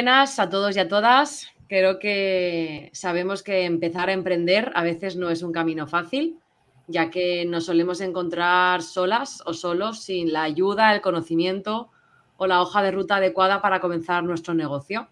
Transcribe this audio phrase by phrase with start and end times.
[0.00, 1.46] Buenas a todos y a todas.
[1.68, 6.38] Creo que sabemos que empezar a emprender a veces no es un camino fácil,
[6.86, 11.90] ya que nos solemos encontrar solas o solos sin la ayuda, el conocimiento
[12.38, 15.10] o la hoja de ruta adecuada para comenzar nuestro negocio.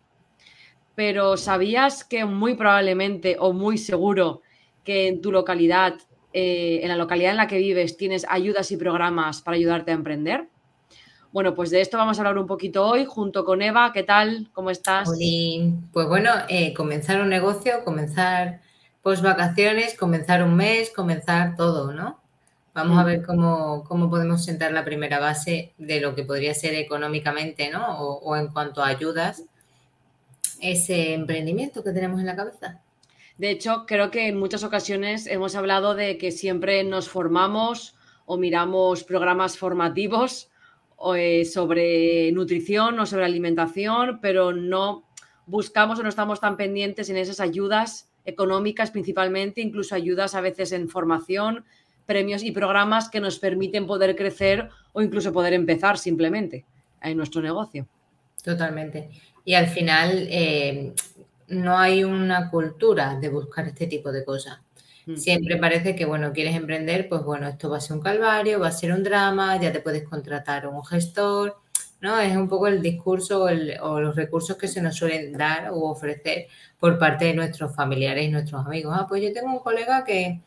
[0.94, 4.40] Pero ¿sabías que muy probablemente o muy seguro
[4.84, 5.96] que en tu localidad,
[6.32, 9.96] eh, en la localidad en la que vives, tienes ayudas y programas para ayudarte a
[9.96, 10.48] emprender?
[11.30, 13.92] Bueno, pues de esto vamos a hablar un poquito hoy junto con Eva.
[13.92, 14.48] ¿Qué tal?
[14.54, 15.10] ¿Cómo estás?
[15.92, 18.62] Pues bueno, eh, comenzar un negocio, comenzar
[19.02, 22.18] post vacaciones, comenzar un mes, comenzar todo, ¿no?
[22.72, 23.06] Vamos a mm.
[23.06, 27.98] ver cómo, podemos sentar la primera base de lo que podría ser económicamente, ¿no?
[27.98, 29.42] O, en cuanto a ayudas,
[30.60, 32.80] ese emprendimiento que tenemos en la cabeza.
[33.36, 38.38] De hecho, creo que en muchas ocasiones hemos hablado de que siempre nos formamos o
[38.38, 40.48] miramos programas formativos
[41.16, 45.04] eh, sobre nutrición o sobre alimentación, pero no
[45.46, 50.72] buscamos o no estamos tan pendientes en esas ayudas económicas principalmente, incluso ayudas a veces
[50.72, 51.64] en formación,
[52.04, 56.64] premios y programas que nos permiten poder crecer o incluso poder empezar simplemente
[57.02, 57.86] en nuestro negocio.
[58.42, 59.10] Totalmente.
[59.44, 60.92] Y al final eh,
[61.48, 64.58] no hay una cultura de buscar este tipo de cosas.
[65.16, 68.68] Siempre parece que, bueno, quieres emprender, pues bueno, esto va a ser un calvario, va
[68.68, 71.56] a ser un drama, ya te puedes contratar un gestor,
[72.00, 72.18] ¿no?
[72.18, 76.46] Es un poco el discurso o, los recursos que se nos suelen dar o ofrecer
[76.78, 78.94] por parte de nuestros familiares y nuestros amigos.
[78.96, 80.40] Ah, pues yo tengo un colega que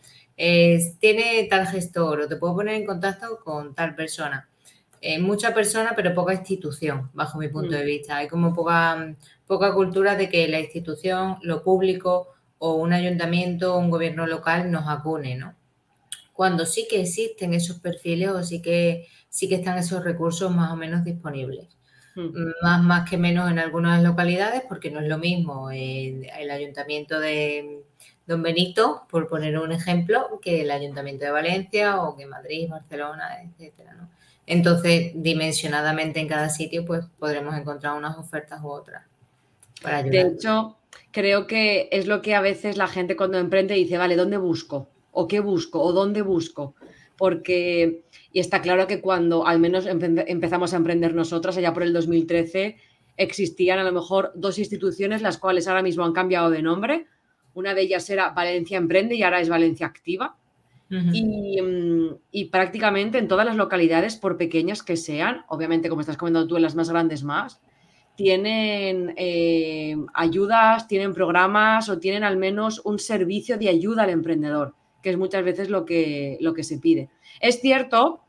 [1.00, 4.48] tiene tal gestor o te puedo poner en contacto con tal persona.
[5.02, 7.86] Eh, mucha persona, pero poca institución, bajo mi punto de mm.
[7.86, 8.18] vista.
[8.18, 9.16] Hay como poca,
[9.48, 12.31] poca cultura de que la institución, lo público
[12.64, 15.56] o un ayuntamiento o un gobierno local nos acune, ¿no?
[16.32, 20.72] Cuando sí que existen esos perfiles o sí que, sí que están esos recursos más
[20.72, 21.68] o menos disponibles.
[22.14, 22.30] Hmm.
[22.62, 27.82] Más, más que menos en algunas localidades, porque no es lo mismo el, ayuntamiento de
[28.28, 33.42] Don Benito, por poner un ejemplo, que el ayuntamiento de Valencia o que Madrid, Barcelona,
[33.42, 34.08] etcétera, ¿no?
[34.46, 39.04] Entonces, dimensionadamente en cada sitio, pues podremos encontrar unas ofertas u otras
[39.82, 40.12] para ayudar.
[40.12, 40.78] De hecho,
[41.12, 44.90] creo que es lo que a veces la gente cuando emprende dice, vale, ¿dónde busco?
[45.12, 45.82] ¿O qué busco?
[45.82, 46.76] ¿O dónde busco?
[47.18, 51.94] Porque, y está claro que cuando al menos empezamos a emprender nosotras, allá por el
[51.94, 52.78] 2013,
[53.18, 57.08] existían a lo mejor dos instituciones, las cuales ahora mismo han cambiado de nombre.
[57.54, 60.38] Una de ellas era Valencia Emprende y ahora es Valencia Activa.
[61.14, 66.18] y, mm, y, prácticamente en todas las localidades, por pequeñas que sean, obviamente como estás
[66.18, 67.62] comentando tú, en las más grandes más,
[68.22, 74.76] tienen eh, ayudas, tienen programas o tienen al menos un servicio de ayuda al emprendedor,
[75.02, 77.10] que es muchas veces lo que, lo que se pide.
[77.40, 78.22] Es cierto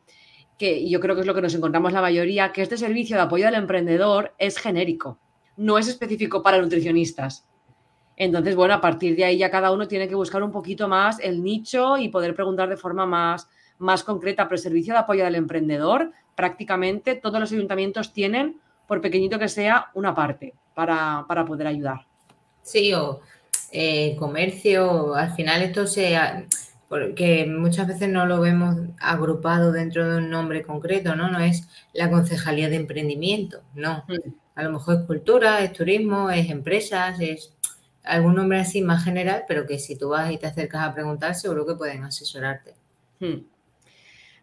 [0.57, 3.17] que, y yo creo que es lo que nos encontramos la mayoría, que este servicio
[3.17, 5.19] de apoyo al emprendedor es genérico,
[5.59, 7.47] no es específico para nutricionistas.
[8.17, 11.21] Entonces, bueno, a partir de ahí ya cada uno tiene que buscar un poquito más
[11.21, 15.27] el nicho y poder preguntar de forma más, más concreta, pero el servicio de apoyo
[15.27, 21.67] al emprendedor, prácticamente todos los ayuntamientos tienen por pequeñito que sea, una parte para, poder
[21.67, 22.07] ayudar.
[22.63, 23.21] Sí, o
[23.71, 26.19] eh, comercio, al final esto se...
[26.89, 31.31] Porque muchas veces no lo vemos agrupado dentro de un nombre concreto, ¿no?
[31.31, 34.05] No es la concejalía de emprendimiento, no.
[34.09, 34.31] Mm.
[34.55, 37.55] A lo mejor es cultura, es turismo, es empresas, es
[38.05, 41.35] algún nombre así más general, pero que si tú vas y te acercas a preguntar,
[41.35, 42.75] seguro que pueden asesorarte.
[43.21, 43.52] Mm.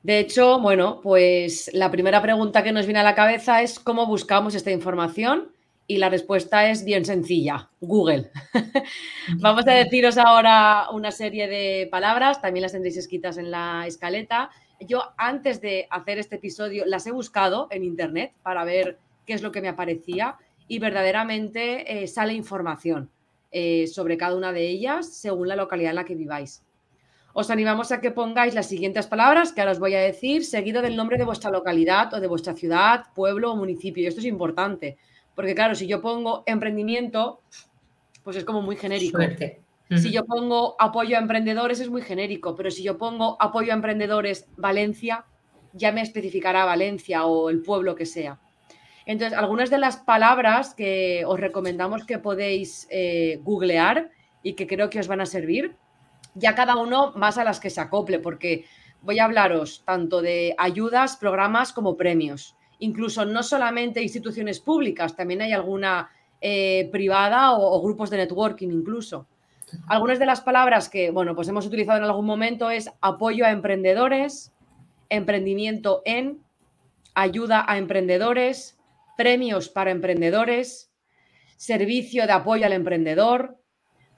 [0.01, 4.05] De hecho, bueno, pues la primera pregunta que nos viene a la cabeza es cómo
[4.05, 5.51] buscamos esta información
[5.87, 8.31] y la respuesta es bien sencilla, Google.
[9.39, 14.51] Vamos a deciros ahora una serie de palabras, también las tendréis escritas en la escaleta.
[14.79, 19.41] Yo antes de hacer este episodio las he buscado en internet para ver qué es
[19.41, 20.38] lo que me aparecía
[20.69, 23.09] y verdaderamente eh, sale información
[23.51, 26.63] eh, sobre cada una de ellas según la localidad en la que viváis.
[27.33, 30.81] Os animamos a que pongáis las siguientes palabras que ahora os voy a decir, seguido
[30.81, 34.03] del nombre de vuestra localidad o de vuestra ciudad, pueblo o municipio.
[34.03, 34.97] Y esto es importante,
[35.35, 37.41] porque claro, si yo pongo emprendimiento,
[38.23, 39.19] pues es como muy genérico.
[39.97, 43.75] Si yo pongo apoyo a emprendedores es muy genérico, pero si yo pongo apoyo a
[43.75, 45.25] emprendedores Valencia,
[45.73, 48.39] ya me especificará Valencia o el pueblo que sea.
[49.05, 54.11] Entonces, algunas de las palabras que os recomendamos que podéis eh, googlear
[54.43, 55.75] y que creo que os van a servir
[56.35, 58.65] ya cada uno más a las que se acople, porque
[59.01, 62.55] voy a hablaros tanto de ayudas, programas como premios.
[62.79, 66.09] Incluso no solamente instituciones públicas, también hay alguna
[66.41, 69.27] eh, privada o, grupos de networking incluso.
[69.87, 73.51] Algunas de las palabras que, bueno, pues hemos utilizado en algún momento es apoyo a
[73.51, 74.51] emprendedores,
[75.09, 76.41] emprendimiento en,
[77.13, 78.79] ayuda a emprendedores,
[79.17, 80.89] premios para emprendedores,
[81.57, 83.57] servicio de apoyo al emprendedor,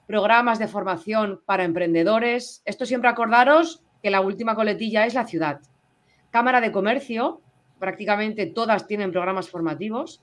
[0.06, 2.62] programas de formación para emprendedores.
[2.64, 5.60] Esto siempre acordaros que la última coletilla es la ciudad.
[6.30, 7.40] Cámara de Comercio,
[7.78, 10.22] prácticamente todas tienen programas formativos.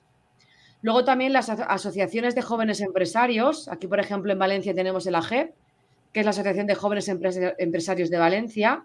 [0.82, 3.68] Luego también las asociaciones de jóvenes empresarios.
[3.68, 5.52] Aquí, por ejemplo, en Valencia tenemos el AGEP,
[6.12, 8.84] que es la Asociación de Jóvenes Empresarios de Valencia.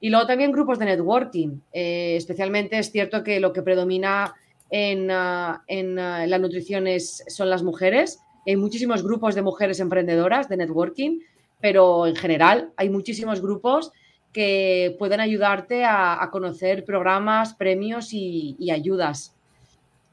[0.00, 1.60] Y luego también grupos de networking.
[1.72, 4.34] Eh, especialmente es cierto que lo que predomina
[4.70, 8.20] en, ah, ah, la nutrición son las mujeres.
[8.46, 11.20] Hay muchísimos grupos de mujeres emprendedoras de networking,
[11.60, 13.92] pero en general hay muchísimos grupos
[14.32, 19.34] que pueden ayudarte a, conocer programas, premios y, ayudas.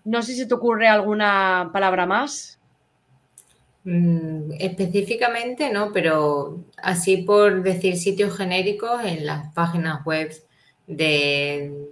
[0.04, 2.60] No sé si te ocurre alguna palabra más.
[3.86, 10.32] Mm, específicamente no, pero así por decir sitios genéricos en las páginas web
[10.86, 11.88] de,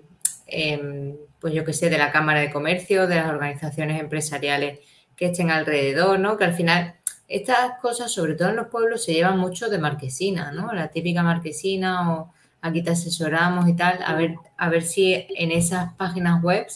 [0.47, 4.79] em, pues yo que sé, de la Cámara de Comercio, de las organizaciones empresariales
[5.17, 6.37] que estén alrededor, ¿no?
[6.37, 6.95] Que al final
[7.27, 10.71] estas cosas, sobre todo en los pueblos, se llevan mucho de marquesina, ¿no?
[10.73, 15.51] La típica marquesina o aquí te asesoramos y tal, a ver, a ver si en
[15.51, 16.67] esas páginas web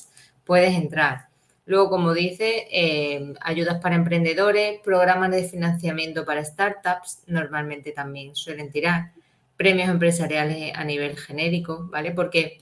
[0.43, 1.27] puedes entrar.
[1.65, 8.71] Luego, como dice, eh, ayudas para emprendedores, programas de financiamiento para startups, normalmente también suelen
[8.71, 9.11] tirar,
[9.55, 12.11] premios empresariales a nivel genérico, ¿vale?
[12.11, 12.57] Porque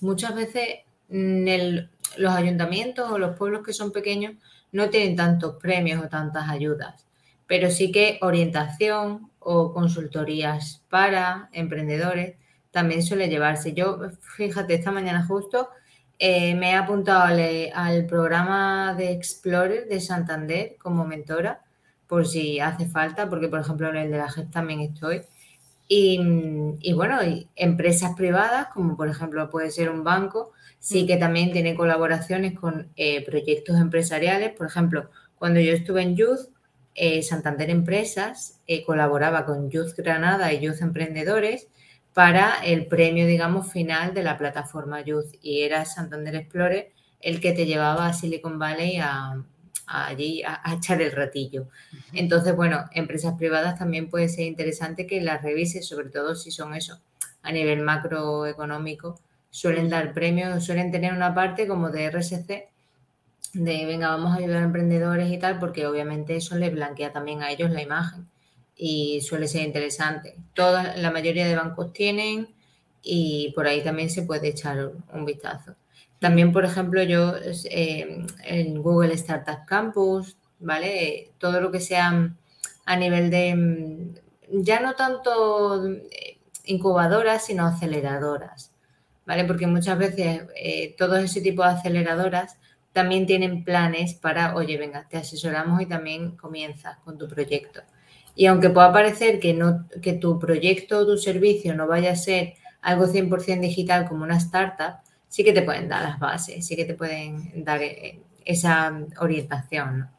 [0.00, 4.32] muchas veces los ayuntamientos o los pueblos que son pequeños
[4.74, 7.06] no tienen tantos premios o tantas ayudas,
[7.46, 12.36] pero sí que orientación o consultorías para emprendedores
[12.72, 13.72] también suele llevarse.
[13.72, 14.00] Yo,
[14.36, 15.68] fíjate, esta mañana justo
[16.18, 21.62] eh, me he apuntado al, programa de Explorer de Santander como mentora,
[22.08, 25.22] por si hace falta, porque por ejemplo en el de la GEP también estoy.
[25.86, 27.18] Y, bueno,
[27.54, 30.52] empresas privadas, como por ejemplo puede ser un banco,
[30.84, 34.50] sí que también tiene colaboraciones con eh, proyectos empresariales.
[34.52, 36.50] Por ejemplo, cuando yo estuve en Youth,
[36.94, 41.68] eh, Santander Empresas eh, colaboraba con Youth Granada y Youth Emprendedores
[42.12, 45.32] para el premio, digamos, final de la plataforma Youth.
[45.40, 49.42] Y era Santander Explorer el que te llevaba a Silicon Valley a,
[49.86, 51.66] allí a, echar el ratillo.
[52.12, 56.74] Entonces, bueno, empresas privadas también puede ser interesante que las revises, sobre todo si son
[56.74, 57.00] eso,
[57.42, 59.18] a nivel macroeconómico,
[59.54, 62.68] suelen dar premios, suelen tener una parte como de RSC,
[63.52, 67.40] de venga, vamos a ayudar a emprendedores y tal, porque obviamente eso les blanquea también
[67.40, 68.26] a ellos la imagen
[68.76, 70.34] y suele ser interesante.
[70.54, 72.48] Toda, la mayoría de bancos tienen
[73.00, 75.76] y por ahí también se puede echar un vistazo.
[76.18, 77.34] También, por ejemplo, yo
[77.70, 81.30] eh, en Google Startup Campus, ¿vale?
[81.38, 82.28] Todo lo que sea
[82.86, 84.14] a nivel de,
[84.50, 88.73] ya no tanto eh, incubadoras, sino aceleradoras.
[89.26, 89.44] ¿Vale?
[89.44, 92.56] Porque muchas veces eh, todo ese tipo de aceleradoras
[92.92, 97.80] también tienen planes para, oye, venga, te asesoramos y también comienzas con tu proyecto.
[98.36, 102.16] Y aunque pueda parecer que, no, que tu proyecto o tu servicio no vaya a
[102.16, 104.98] ser algo 100% digital como una startup,
[105.28, 109.98] sí que te pueden dar las bases, sí que te pueden dar eh, esa orientación.
[110.00, 110.13] ¿no?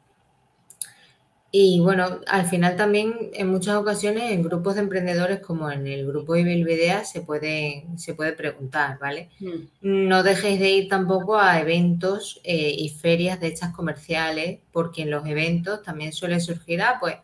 [1.52, 6.06] Y bueno, al final también en muchas ocasiones en grupos de emprendedores como en el
[6.06, 9.30] grupo de Bilbidea se puede, se puede preguntar, ¿vale?
[9.40, 10.08] Mm.
[10.08, 15.10] No dejéis de ir tampoco a eventos eh, y ferias de hechas comerciales, porque en
[15.10, 17.16] los eventos también suele surgir, ah, pues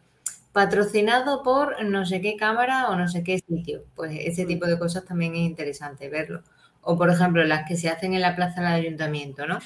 [0.52, 3.85] patrocinado por no sé qué cámara o no sé qué sitio.
[3.97, 6.43] Pues ese tipo de cosas también es interesante verlo.
[6.83, 9.59] O por ejemplo, las que se hacen en la plaza del ayuntamiento, ¿no?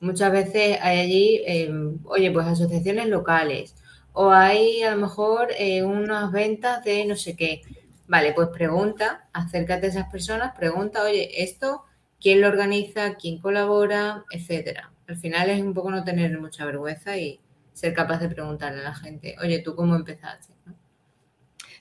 [0.00, 3.74] Muchas veces hay allí, em, oye, pues asociaciones locales
[4.12, 7.62] o hay a lo mejor eh, unas ventas de no sé qué.
[8.06, 11.84] Vale, pues pregunta, acércate a esas personas, pregunta, oye, esto,
[12.20, 13.14] ¿quién lo organiza?
[13.14, 14.24] ¿Quién colabora?
[14.30, 14.92] Etcétera.
[15.08, 17.40] Al final es un poco no tener mucha vergüenza y
[17.72, 20.52] ser capaz de preguntarle a la gente, oye, ¿tú cómo empezaste?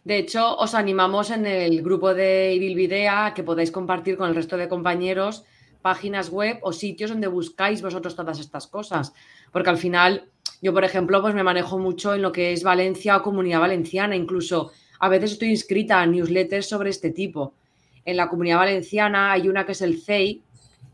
[0.04, 4.36] De hecho, os animamos en el grupo de Ibilvidea a que podáis compartir con el
[4.36, 5.44] resto de compañeros
[5.82, 9.14] páginas web o sitios donde buscáis vosotros todas estas cosas.
[9.52, 10.30] Porque al final
[10.62, 14.16] yo, por ejemplo, pues me manejo mucho en lo que es Valencia o Comunidad Valenciana,
[14.16, 17.56] incluso a veces estoy inscrita en newsletters sobre este tipo.
[18.06, 20.44] En la Comunidad Valenciana hay una que es el CEI,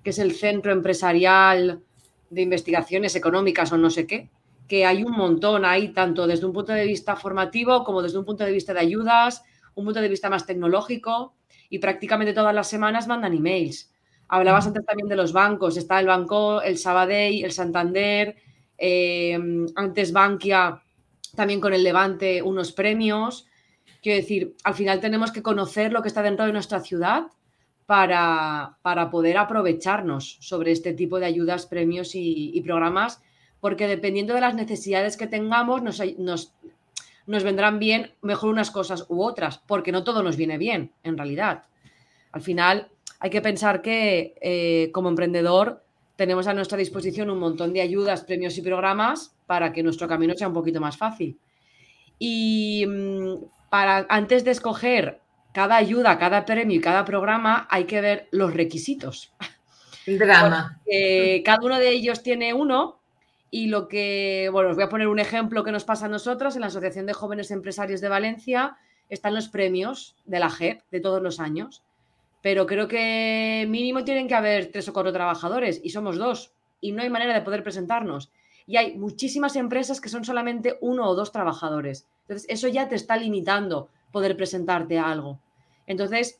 [0.04, 1.82] que es el Centro Empresarial
[2.30, 4.30] de Investigaciones Económicas o no sé qué,
[4.70, 8.26] que hay un montón ahí, tanto desde un punto de vista formativo como desde un
[8.26, 9.44] punto de vista de ayudas,
[9.76, 11.34] un punto de vista más tecnológico,
[11.70, 13.92] y prácticamente todas las semanas mandan emails.
[14.30, 18.36] Hablabas antes también de los bancos, está el banco, el Sabadell, el Santander,
[18.78, 19.40] eh,
[19.76, 20.82] antes Bankia
[21.36, 23.48] también con el Levante unos premios.
[24.02, 27.28] Quiero decir, al final tenemos que conocer lo que está dentro de nuestra ciudad
[27.86, 28.78] para,
[29.12, 33.22] poder aprovecharnos sobre este tipo de ayudas, premios y, programas
[33.60, 39.24] porque dependiendo de las necesidades que tengamos, nos, nos, vendrán bien mejor unas cosas u
[39.24, 41.64] otras, porque no todo nos viene bien, en realidad.
[42.32, 45.84] Al final, hay que pensar que eh, como emprendedor
[46.18, 50.34] tenemos a nuestra disposición un montón de ayudas, premios y programas para que nuestro camino
[50.36, 51.40] sea un poquito más fácil.
[52.20, 55.22] Y mm, para, antes de escoger
[55.54, 59.34] cada ayuda, cada premio y cada programa, hay que ver los requisitos.
[60.06, 60.80] Drama.
[61.44, 63.02] cada uno de ellos tiene uno
[63.52, 66.56] y lo que, bueno, os voy a poner un ejemplo que nos pasa a nosotros
[66.56, 68.78] en la Asociación de Jóvenes Empresarios de Valencia.
[69.10, 71.84] Están los premios de la JEP de todos los años,
[72.48, 76.94] pero creo que mínimo tienen que haber tres o cuatro trabajadores y somos dos y
[76.94, 78.32] no hay manera de poder presentarnos.
[78.66, 82.08] Y hay muchísimas empresas que son solamente uno o dos trabajadores.
[82.22, 85.42] Entonces, eso ya te está limitando poder presentarte a algo.
[85.88, 86.40] Entonces,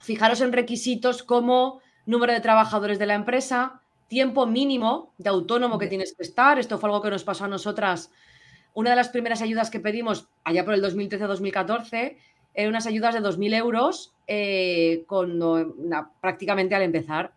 [0.00, 5.86] fijaros en requisitos como número de trabajadores de la empresa, tiempo mínimo de autónomo que
[5.86, 6.58] tienes que estar.
[6.58, 8.10] Esto fue algo que nos pasó a nosotras.
[8.72, 12.16] Una de las primeras ayudas que pedimos allá por el 2013-2014
[12.54, 15.04] eran unas ayudas de 2.000 euros eh,
[16.20, 17.32] prácticamente al empezar.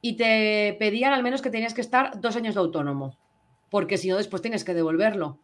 [0.00, 3.16] Y te pedían al menos que tenías que estar dos años de autónomo,
[3.70, 5.38] porque si no, después tienes que devolverlo.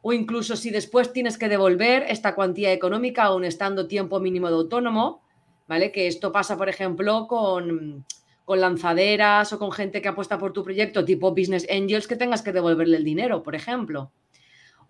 [0.00, 4.54] O incluso si después tienes que devolver esta cuantía económica aún estando tiempo mínimo de
[4.54, 5.20] autónomo,
[5.66, 5.92] ¿vale?
[5.92, 8.06] Que esto pasa, por ejemplo, con,
[8.44, 12.40] con lanzaderas o con gente que apuesta por tu proyecto, tipo Business Angels, que tengas
[12.40, 14.10] que devolverle el dinero, por ejemplo.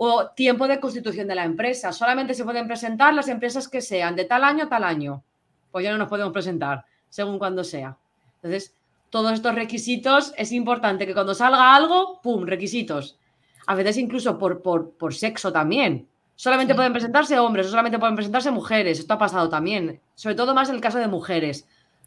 [0.00, 1.92] O tiempo de constitución de la empresa.
[1.92, 5.22] Solamente se pueden presentar las empresas que sean de tal año a tal año.
[5.70, 7.98] Pues ya no nos podemos presentar, según cuando sea.
[8.36, 8.74] Entonces,
[9.10, 12.46] todos estos requisitos es importante que cuando salga algo, ¡pum!
[12.46, 13.18] Requisitos.
[13.66, 16.08] A veces incluso por, por, por sexo también.
[16.36, 19.00] Solamente pueden presentarse hombres o solamente pueden presentarse mujeres.
[19.00, 20.00] Esto ha pasado también.
[20.14, 21.66] Sobre todo más en el caso de mujeres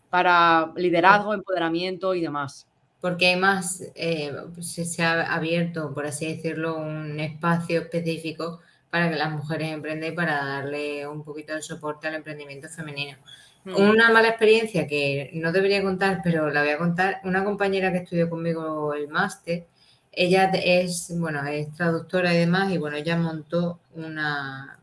[0.09, 2.67] para liderazgo, empoderamiento y demás.
[3.01, 4.31] Porque hay más, eh,
[4.61, 8.59] se, ha abierto, por así decirlo, un espacio específico
[8.91, 13.17] para que las mujeres emprendan y para darle un poquito de soporte al emprendimiento femenino.
[13.63, 13.75] Mm.
[13.75, 17.21] Una mala experiencia que no debería contar, pero la voy a contar.
[17.23, 19.65] Una compañera que estudió conmigo el máster,
[20.11, 24.77] ella es, bueno, es traductora y demás, y bueno, ella montó una,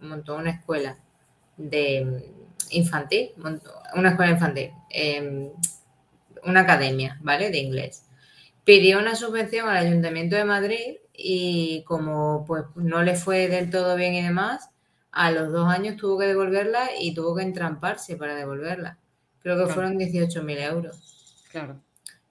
[0.00, 0.96] montó una escuela
[1.56, 2.24] de
[2.70, 3.30] infantil,
[3.94, 5.50] una escuela infantil, em,
[6.48, 7.50] una academia, ¿vale?
[7.50, 8.04] De inglés.
[8.64, 13.96] Pidió una subvención al Ayuntamiento de Madrid y como pues no le fue del todo
[13.96, 14.70] bien y demás,
[15.10, 18.98] a los dos años tuvo que devolverla y tuvo que entramparse para devolverla.
[19.40, 21.44] Creo que fueron 18.000 euros.
[21.50, 21.80] Claro.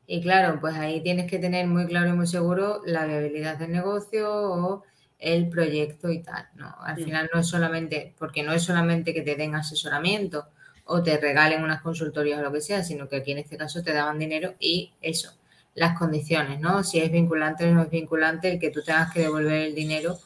[0.06, 3.72] Y claro, pues ahí tienes que tener muy claro y muy seguro la viabilidad del
[3.74, 4.84] negocio o
[5.20, 6.76] el proyecto y tal, ¿no?
[6.80, 10.48] Al final no es solamente, porque no es solamente que te den asesoramiento
[10.88, 13.84] o te regalen unas consultorías o lo que sea, sino que aquí en este caso
[13.84, 15.32] te daban dinero y eso,
[15.76, 16.84] las condiciones, ¿no?
[16.84, 20.18] Si es vinculante o no es vinculante, el que tú tengas que devolver el dinero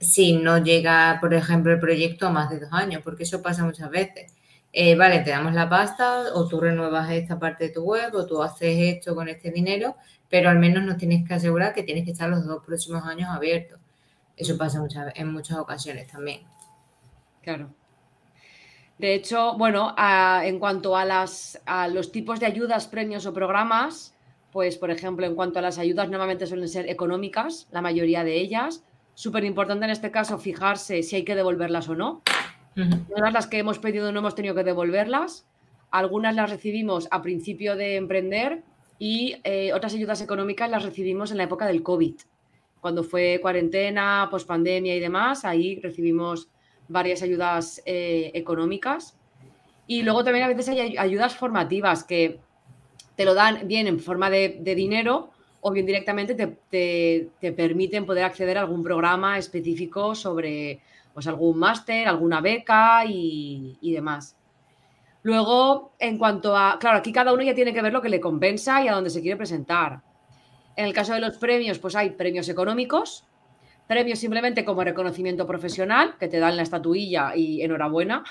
[0.00, 3.64] si no llega, por ejemplo, el proyecto a más de dos años, porque eso pasa
[3.64, 4.32] muchas veces.
[4.72, 8.26] Eh, vale, te damos la pasta o tú renuevas esta parte de tu web o
[8.26, 9.96] tú haces esto con este dinero,
[10.28, 13.30] pero al menos nos tienes que asegurar que tienes que estar los dos próximos años
[13.30, 13.80] abiertos.
[14.36, 14.80] Eso pasa
[15.14, 16.42] en muchas ocasiones también.
[17.42, 17.70] Claro.
[18.98, 19.94] De hecho, bueno,
[20.42, 24.14] en cuanto a, las, a los tipos de ayudas, premios o programas,
[24.52, 28.40] pues por ejemplo, en cuanto a las ayudas, normalmente suelen ser económicas, la mayoría de
[28.40, 28.84] ellas.
[29.14, 32.22] Súper importante en este caso fijarse si hay que devolverlas o no.
[32.74, 35.46] Todas las que hemos pedido no hemos tenido que devolverlas.
[35.90, 38.62] Algunas las recibimos a principio de emprender
[38.98, 42.14] y eh, otras ayudas económicas las recibimos en la época del COVID
[42.80, 46.48] cuando fue cuarentena, pospandemia y demás, ahí recibimos
[46.88, 49.16] varias ayudas eh, económicas.
[49.86, 52.40] Y luego también a veces hay ayudas formativas que
[53.16, 55.30] te lo dan bien en forma de, dinero
[55.60, 60.80] o bien directamente te, permiten poder acceder a algún programa específico sobre
[61.14, 64.36] pues, algún máster, alguna beca y, y demás.
[65.22, 68.20] Luego, en cuanto a, claro, aquí cada uno ya tiene que ver lo que le
[68.20, 70.00] compensa y a dónde se quiere presentar.
[70.76, 73.24] En el caso de los premios, pues hay premios económicos,
[73.88, 78.22] premios simplemente como reconocimiento profesional, que te dan la estatuilla y enhorabuena.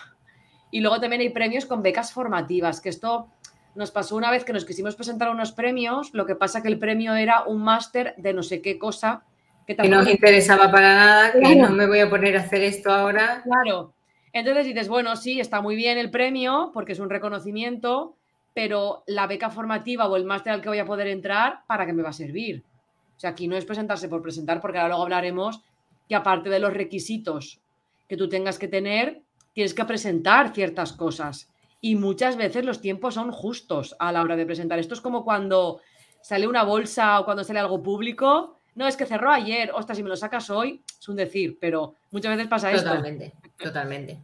[0.72, 3.28] Y luego también hay premios con becas formativas, que esto
[3.76, 6.80] nos pasó una vez que nos quisimos presentar unos premios, lo que pasa que el
[6.80, 9.24] premio era un máster de no sé qué cosa.
[9.66, 12.90] Que, no nos interesaba para nada, que no me voy a poner a hacer esto
[12.92, 13.42] ahora.
[13.44, 13.94] Claro.
[14.32, 18.16] Entonces dices, bueno, sí, está muy bien el premio, porque es un reconocimiento,
[18.54, 21.94] pero la beca formativa o el máster al que voy a poder entrar, ¿para qué
[21.94, 22.64] me va a servir?
[23.18, 25.62] O sea, aquí no es presentarse por presentar, porque ahora luego hablaremos
[26.08, 27.60] que aparte de los requisitos
[28.08, 29.22] que tú tengas que tener,
[29.54, 31.50] tienes que presentar ciertas cosas.
[31.82, 34.80] Y muchas veces los tiempos son justos a la hora de presentar.
[34.80, 35.82] Esto es como cuando
[36.22, 40.04] sale una bolsa o cuando sale algo público, no, es que cerró ayer, ostras, si
[40.04, 42.90] me lo sacas hoy, es un decir, pero muchas veces pasa esto.
[42.90, 44.20] Totalmente, totalmente.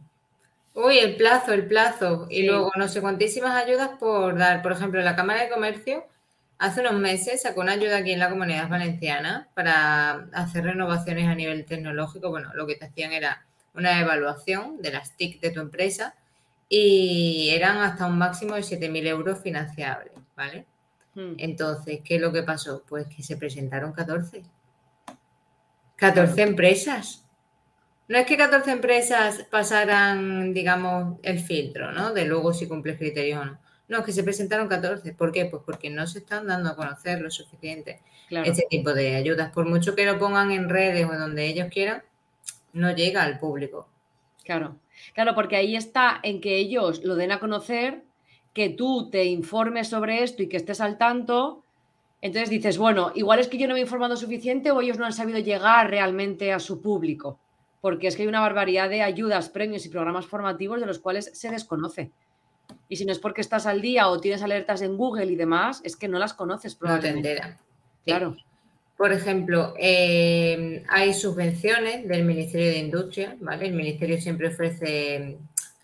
[0.74, 2.26] Uy, el plazo, el plazo.
[2.30, 4.62] Y luego no sé cuantísimas ayudas por dar.
[4.62, 6.04] Por ejemplo, la Cámara de Comercio
[6.58, 11.34] hace unos meses sacó una ayuda aquí en la comunidad valenciana para hacer renovaciones a
[11.34, 12.30] nivel tecnológico.
[12.30, 13.44] Bueno, lo que te hacían era
[13.74, 16.14] una evaluación de las TIC de tu empresa
[16.68, 20.66] y eran hasta un máximo de 7.000 euros financiables, ¿vale?
[21.14, 21.34] Hmm.
[21.38, 22.82] Entonces, ¿qué es lo que pasó?
[22.88, 24.42] Pues que se presentaron 14.
[25.96, 27.24] 14 empresas.
[28.08, 32.12] No es que 14 empresas pasaran, digamos, el filtro, ¿no?
[32.12, 33.58] De luego si cumple criterios o no.
[33.88, 35.12] No, es que se presentaron 14.
[35.12, 35.44] ¿Por qué?
[35.46, 38.00] Pues porque no se están dando a conocer lo suficiente
[38.30, 39.52] este tipo de ayudas.
[39.52, 42.02] Por mucho que lo pongan en redes o donde ellos quieran,
[42.72, 43.88] no llega al público.
[44.44, 44.76] Claro,
[45.14, 48.02] claro, porque ahí está en que ellos lo den a conocer,
[48.52, 51.62] que tú te informes sobre esto y que estés al tanto.
[52.22, 55.04] Entonces dices, bueno, igual es que yo no me he informado suficiente o ellos no
[55.04, 57.38] han sabido llegar realmente a su público
[57.84, 61.30] porque es que hay una barbaridad de ayudas, premios y programas formativos de los cuales
[61.34, 62.12] se desconoce.
[62.88, 65.80] Y si no es porque estás al día o tienes alertas en Google y demás,
[65.84, 67.34] es que no las conoces probablemente.
[67.34, 67.56] No te
[68.04, 68.36] Claro.
[68.96, 73.66] Por ejemplo, eh, hay subvenciones del Ministerio de Industria, ¿vale?
[73.66, 75.38] El Ministerio siempre ofrece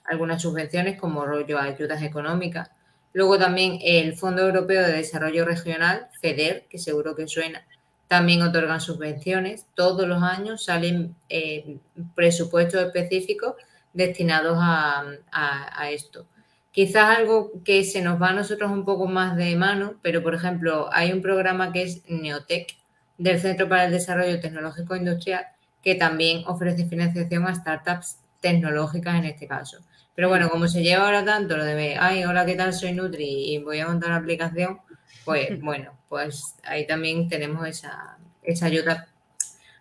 [0.04, 2.70] algunas subvenciones como rollo ayudas económicas.
[3.12, 7.64] Luego también el Fondo Europeo de Desarrollo Regional, FEDER, que seguro que suena,
[8.06, 9.66] también otorgan subvenciones.
[9.74, 11.78] Todos los años salen eh,
[12.14, 13.54] presupuestos específicos
[13.92, 16.26] destinados a, esto.
[16.72, 20.34] Quizás algo que se nos va a nosotros un poco más de mano, pero por
[20.34, 22.76] ejemplo, hay un programa que es Neotec
[23.18, 25.46] del Centro para el Desarrollo Tecnológico Industrial
[25.82, 29.78] que también ofrece financiación a startups tecnológicas en este caso.
[30.14, 32.74] Pero bueno, como se lleva ahora tanto lo de, ay, hola, ¿qué tal?
[32.74, 34.80] Soy Nutri y voy a montar una aplicación,
[35.24, 38.18] pues bueno, pues ahí también tenemos esa,
[38.62, 39.08] ayuda,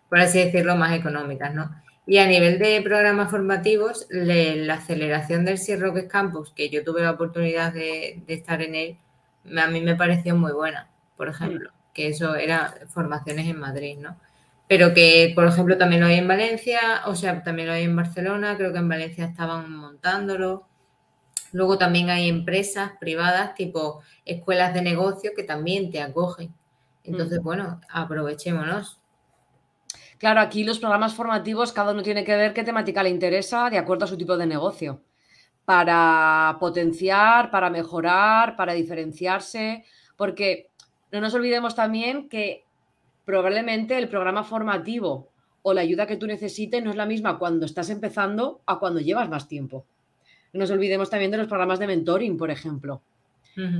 [0.08, 1.70] por así decirlo, más económicas, ¿no?
[2.10, 7.12] Y a nivel de programas formativos, la aceleración del Sierra Campus, que yo tuve la
[7.12, 8.98] oportunidad de, estar en él,
[9.56, 14.18] a mí me pareció muy buena, por ejemplo, que eso era formaciones en Madrid, ¿no?
[14.66, 17.94] Pero que, por ejemplo, también lo hay en Valencia, o sea, también lo hay en
[17.94, 20.66] Barcelona, creo que en Valencia estaban montándolo.
[21.52, 26.52] Luego también hay empresas privadas tipo escuelas de negocio que también te acogen.
[27.04, 28.99] Entonces, bueno, aprovechémonos.
[30.20, 33.78] Claro, aquí los programas formativos, cada uno tiene que ver qué temática le interesa de
[33.78, 35.00] acuerdo a su tipo de negocio,
[35.64, 40.68] para potenciar, para mejorar, para diferenciarse, porque
[41.10, 42.64] no nos olvidemos también que
[43.24, 45.30] probablemente el programa formativo
[45.62, 49.00] o la ayuda que tú necesites no es la misma cuando estás empezando a cuando
[49.00, 49.86] llevas más tiempo.
[50.52, 53.00] No nos olvidemos también de los programas de mentoring, por ejemplo,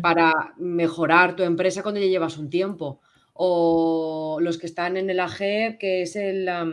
[0.00, 3.00] para mejorar tu empresa cuando ya llevas un tiempo.
[3.42, 6.70] O los que están en el AGER, que es la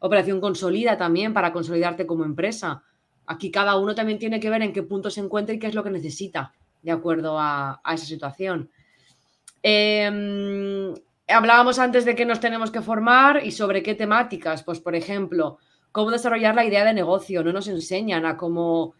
[0.00, 2.82] Operación Consolida también, para consolidarte como empresa.
[3.26, 5.74] Aquí cada uno también tiene que ver en qué punto se encuentra y qué es
[5.74, 8.68] lo que necesita, de acuerdo a, esa situación.
[9.62, 10.92] Em,
[11.28, 14.62] hablábamos antes de que nos tenemos que formar y sobre qué temáticas.
[14.64, 15.56] Pues, por ejemplo,
[15.92, 17.42] cómo desarrollar la idea de negocio.
[17.42, 18.92] No nos enseñan a cómo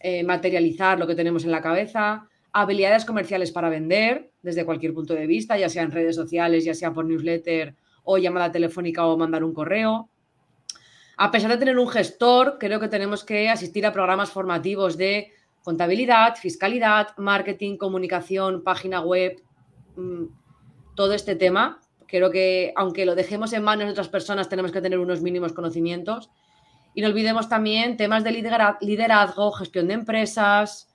[0.00, 5.14] eh, materializar lo que tenemos en la cabeza, habilidades comerciales para vender desde cualquier punto
[5.14, 9.16] de vista, ya sea en redes sociales, ya sea por newsletter o llamada telefónica o
[9.16, 10.08] mandar un correo.
[11.16, 15.32] A pesar de tener un gestor, creo que tenemos que asistir a programas formativos de
[15.62, 19.40] contabilidad, fiscalidad, marketing, comunicación, página web,
[19.96, 20.24] mm,
[20.94, 21.80] todo este tema.
[22.06, 25.52] Creo que aunque lo dejemos en manos de otras personas, tenemos que tener unos mínimos
[25.52, 26.30] conocimientos
[26.94, 28.32] y no olvidemos también temas de
[28.80, 30.89] liderazgo, gestión de empresas,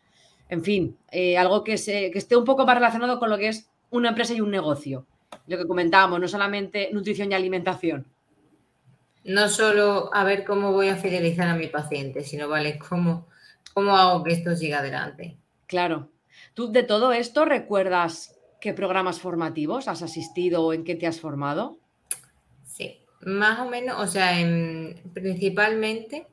[0.49, 3.47] en fin, eh, algo que, se, que esté un poco más relacionado con lo que
[3.47, 5.05] es una empresa y un negocio.
[5.47, 8.05] Lo que comentábamos, no solamente nutrición y alimentación.
[9.23, 13.27] No solo a ver cómo voy a fidelizar a mi paciente, sino, vale, cómo,
[13.73, 15.37] cómo hago que esto siga adelante.
[15.67, 16.09] Claro.
[16.53, 21.19] ¿Tú de todo esto recuerdas qué programas formativos has asistido o en qué te has
[21.19, 21.79] formado?
[22.65, 24.31] Sí, más o menos, o sea,
[25.13, 26.27] principalmente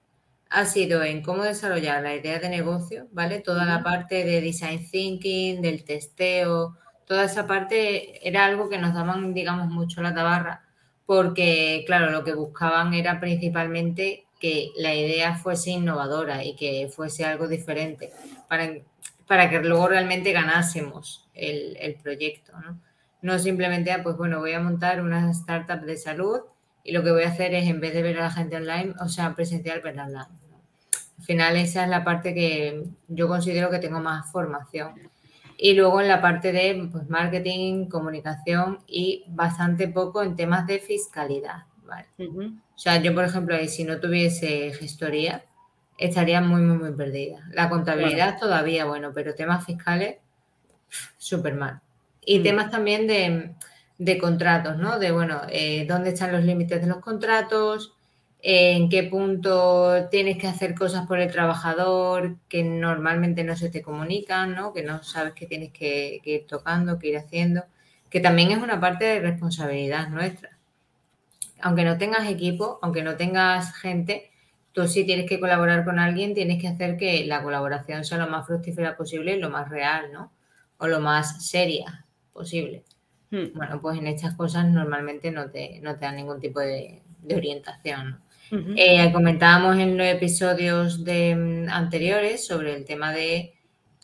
[0.52, 3.40] ha sido en cómo desarrollar la idea de negocio, ¿vale?
[3.40, 8.94] Toda la parte de design thinking, del testeo, toda esa parte era algo que nos
[8.94, 10.62] daban, digamos, mucho la tabarra,
[11.06, 17.24] porque, claro, lo que buscaban era principalmente que la idea fuese innovadora y que fuese
[17.24, 18.10] algo diferente,
[18.48, 18.70] para,
[19.26, 22.80] para que luego realmente ganásemos el, el proyecto, ¿no?
[23.22, 26.40] No simplemente, ah, pues bueno, voy a montar una startup de salud
[26.82, 28.94] y lo que voy a hacer es, en vez de ver a la gente online,
[29.00, 30.41] o sea, presencial, ver online.
[31.22, 35.08] Al final esa es la parte que yo considero que tengo más formación.
[35.56, 40.80] Y luego en la parte de pues, marketing, comunicación y bastante poco en temas de
[40.80, 41.66] fiscalidad.
[41.86, 42.06] ¿vale?
[42.18, 45.44] O sea, yo, por ejemplo, si no tuviese gestoría,
[45.96, 47.48] estaría muy, muy, muy perdida.
[47.52, 50.16] La contabilidad todavía, bueno, pero temas fiscales,
[51.18, 51.82] súper mal.
[52.26, 52.42] Y mm.
[52.42, 54.98] temas también de, contratos, ¿no?
[54.98, 57.94] De, bueno, eh, dónde están los límites de los contratos,
[58.42, 63.82] en qué punto tienes que hacer cosas por el trabajador que normalmente no se te
[63.82, 64.72] comunican, ¿no?
[64.72, 67.64] Que no sabes que tienes que, que ir tocando, que ir haciendo,
[68.10, 70.58] que también es una parte de responsabilidad nuestra.
[71.60, 74.32] Aunque no tengas equipo, aunque no tengas gente,
[74.72, 78.26] tú sí tienes que colaborar con alguien, tienes que hacer que la colaboración sea lo
[78.26, 80.32] más fructífera posible y lo más real, ¿no?
[80.78, 82.82] O lo más seria posible.
[83.30, 83.52] Hmm.
[83.54, 87.02] Bueno, pues en estas cosas normalmente no te, no te dan ningún tipo de,
[87.32, 88.20] orientación.
[88.76, 93.54] Eh, comentábamos en los episodios de, mm, anteriores sobre el tema de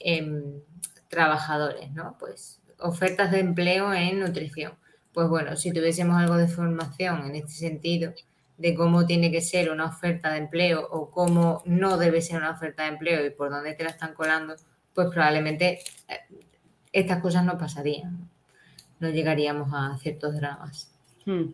[0.00, 0.62] em,
[1.08, 2.16] trabajadores, ¿no?
[2.18, 4.72] Pues ofertas de empleo en nutrición.
[5.12, 8.14] Pues bueno, si tuviésemos algo de formación en este sentido,
[8.56, 12.50] de cómo tiene que ser una oferta de empleo o cómo no debe ser una
[12.50, 14.54] oferta de empleo y por dónde te la están colando,
[14.94, 16.36] pues probablemente eh,
[16.92, 18.28] estas cosas no pasarían.
[18.98, 20.90] No llegaríamos a ciertos dramas.
[21.26, 21.50] Hmm.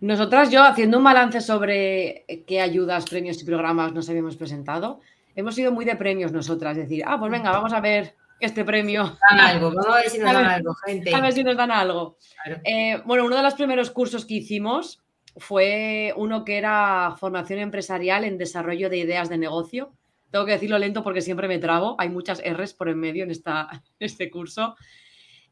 [0.00, 5.00] Nosotras, yo haciendo un balance sobre qué ayudas, premios y programas nos habíamos presentado,
[5.34, 9.16] hemos sido muy de premios nosotras, decir, ah, pues venga, vamos a ver este premio.
[9.30, 11.14] Dan algo, vamos a ver si nos dan algo, gente.
[11.14, 12.18] A ver si nos dan algo.
[12.64, 15.02] Eh, bueno, uno de los primeros cursos que hicimos
[15.36, 19.92] fue uno que era formación empresarial en desarrollo de ideas de negocio.
[20.30, 23.30] Tengo que decirlo lento porque siempre me trabo, hay muchas R's por en medio en,
[23.30, 24.76] esta, este curso.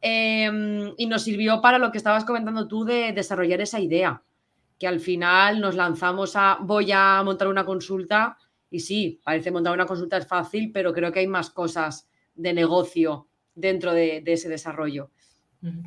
[0.00, 4.22] Em, y nos sirvió para lo que estabas comentando tú de desarrollar esa idea,
[4.78, 8.36] que al final nos lanzamos a voy a montar una consulta
[8.70, 12.52] y sí, parece montar una consulta es fácil, pero creo que hay más cosas de
[12.52, 15.10] negocio dentro de, ese desarrollo.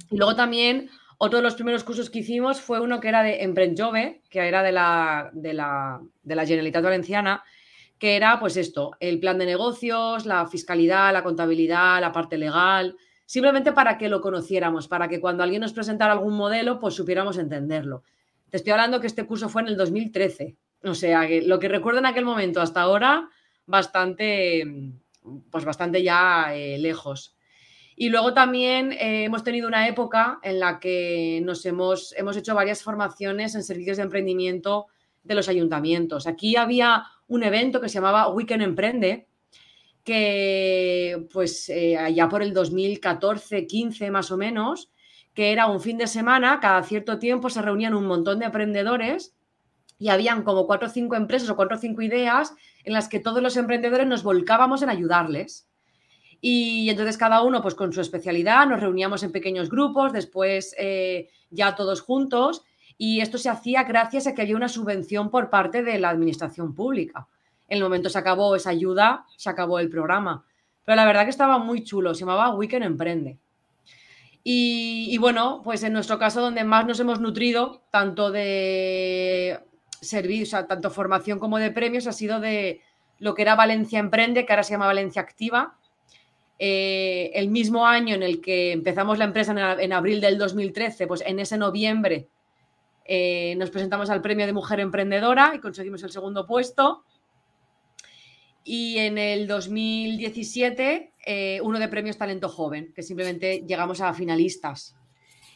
[0.09, 3.43] Y luego también otro de los primeros cursos que hicimos fue uno que era de
[3.43, 7.43] Emprendjove, que era de la, de la, de la Generalitat Valenciana,
[7.99, 12.95] que era pues esto, el plan de negocios, la fiscalidad, la contabilidad, la parte legal,
[13.25, 17.37] simplemente para que lo conociéramos, para que cuando alguien nos presentara algún modelo, pues supiéramos
[17.37, 18.03] entenderlo.
[18.49, 21.67] Te estoy hablando que este curso fue en el 2013, o sea, que lo que
[21.67, 23.29] recuerdo en aquel momento hasta ahora,
[23.65, 24.63] bastante,
[25.51, 27.35] pues bastante ya eh, lejos.
[27.95, 32.53] Y luego también eh, hemos tenido una época en la que nos hemos, hemos hecho
[32.53, 34.85] varias formaciones en servicios de emprendimiento
[35.23, 36.27] de los ayuntamientos.
[36.27, 39.27] Aquí había un evento que se llamaba Weekend Emprende,
[40.03, 44.91] que pues eh, allá por el 2014-15 más o menos,
[45.37, 49.35] que era un fin de semana, cada cierto tiempo se reunían un montón de emprendedores
[49.99, 53.19] y habían como cuatro o cinco empresas o cuatro o cinco ideas en las que
[53.19, 55.69] todos los emprendedores nos volcábamos en ayudarles.
[56.41, 61.29] Y entonces cada uno, pues con su especialidad, nos reuníamos en pequeños grupos, después eh,
[61.51, 62.63] ya todos juntos,
[62.97, 66.73] y esto se hacía gracias a que había una subvención por parte de la administración
[66.73, 67.27] pública.
[67.67, 70.45] En el momento se acabó esa ayuda, se acabó el programa.
[70.83, 73.37] Pero la verdad que estaba muy chulo, se llamaba Weekend Emprende.
[74.49, 79.59] Y, bueno, pues en nuestro caso donde más nos hemos nutrido, tanto de
[79.99, 82.79] servicio, tanto formación como de premios, ha sido de
[83.19, 85.77] lo que era Valencia Emprende, que ahora se llama Valencia Activa,
[86.59, 91.21] eh, el mismo año en el que empezamos la empresa, en, abril del 2013, pues
[91.27, 92.29] en ese noviembre
[93.03, 97.03] eh, nos presentamos al premio de Mujer Emprendedora y conseguimos el segundo puesto.
[98.69, 104.93] Y en el 2017, eh, uno de premios Talento Joven, que simplemente llegamos a finalistas.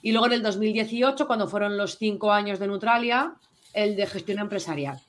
[0.01, 3.35] Y luego en el 2018, cuando fueron los cinco años de Neutralia,
[3.73, 5.01] el de gestión empresarial.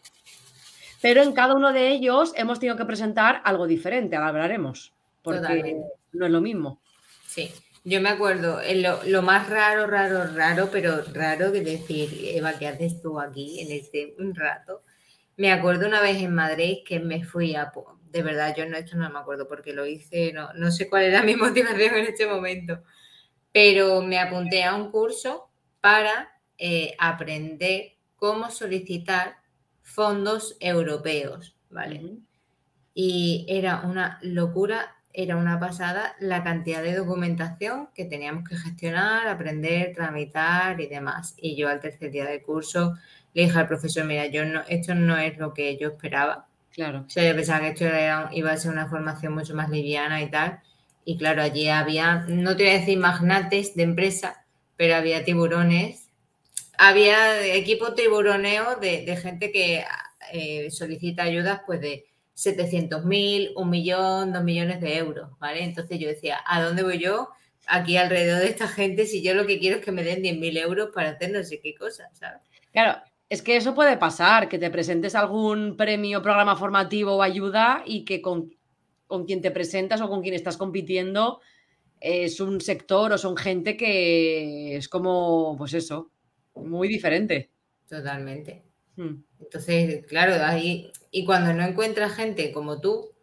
[1.01, 5.81] Pero en cada uno de ellos hemos tenido que presentar algo diferente, ahora hablaremos porque
[6.13, 6.81] no es lo mismo.
[7.29, 7.51] Sí,
[7.85, 8.61] yo me acuerdo,
[9.07, 13.73] lo, más raro, raro, raro, pero raro que decir, Eva, ¿qué haces tú aquí en
[13.73, 14.83] este rato?
[15.37, 17.73] Me acuerdo una vez en Madrid que me fui a...
[18.11, 21.05] De verdad, yo no, esto no me acuerdo porque lo hice, no, no sé cuál
[21.05, 22.83] era mi motivación en este momento,
[23.53, 25.49] pero me apunté a un curso
[25.81, 29.37] para eh, aprender cómo solicitar
[29.81, 32.19] fondos europeos, ¿vale?
[32.95, 39.29] Y era una locura era una pasada la cantidad de documentación que teníamos que gestionar,
[39.29, 41.35] aprender, tramitar y demás.
[41.37, 42.95] Y yo al tercer día del curso
[43.35, 46.47] le dije al profesor, mira, yo no, esto no es lo que yo esperaba.
[46.73, 47.05] Claro.
[47.07, 47.85] O sea, yo pensaba que esto
[48.33, 50.61] iba a ser una formación mucho más liviana y tal.
[51.05, 54.45] Y claro, allí había, no te voy a decir magnates de empresa,
[54.77, 56.09] pero había tiburones.
[56.79, 59.85] Había equipo tiburoneo de, gente que
[60.33, 65.63] eh, solicita ayudas pues de 700.000, un millón, dos millones de euros, ¿vale?
[65.65, 67.29] Entonces yo decía, ¿a dónde voy yo
[67.67, 70.59] aquí alrededor de esta gente si yo lo que quiero es que me den 10.000
[70.63, 72.41] euros para hacer no sé qué cosa, ¿sabes?
[72.73, 73.01] Claro,
[73.33, 78.05] es que eso puede pasar, que te presentes algún premio, programa formativo o ayuda y
[78.05, 78.55] que con,
[79.07, 81.41] con quien te presentas o con quien estás compitiendo
[81.99, 86.11] es un sector o son gente que es como, pues eso,
[86.57, 87.51] muy diferente.
[87.89, 88.65] Totalmente.
[88.97, 89.23] Hmm.
[89.41, 93.15] Entonces, claro, ahí, y cuando no encuentras gente como tú,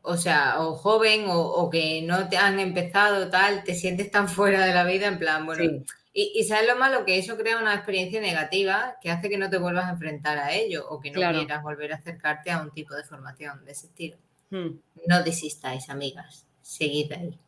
[0.00, 4.64] o sea, o joven o, que no te han empezado tal, te sientes tan fuera
[4.64, 8.20] de la vida en plan, bueno, y, sabes lo malo que eso crea una experiencia
[8.20, 11.62] negativa que hace que no te vuelvas a enfrentar a ello o que no quieras
[11.62, 14.16] volver a acercarte a un tipo de formación de ese estilo.
[14.50, 14.80] Hmm.
[15.06, 17.38] No desistáis, amigas, seguid ahí.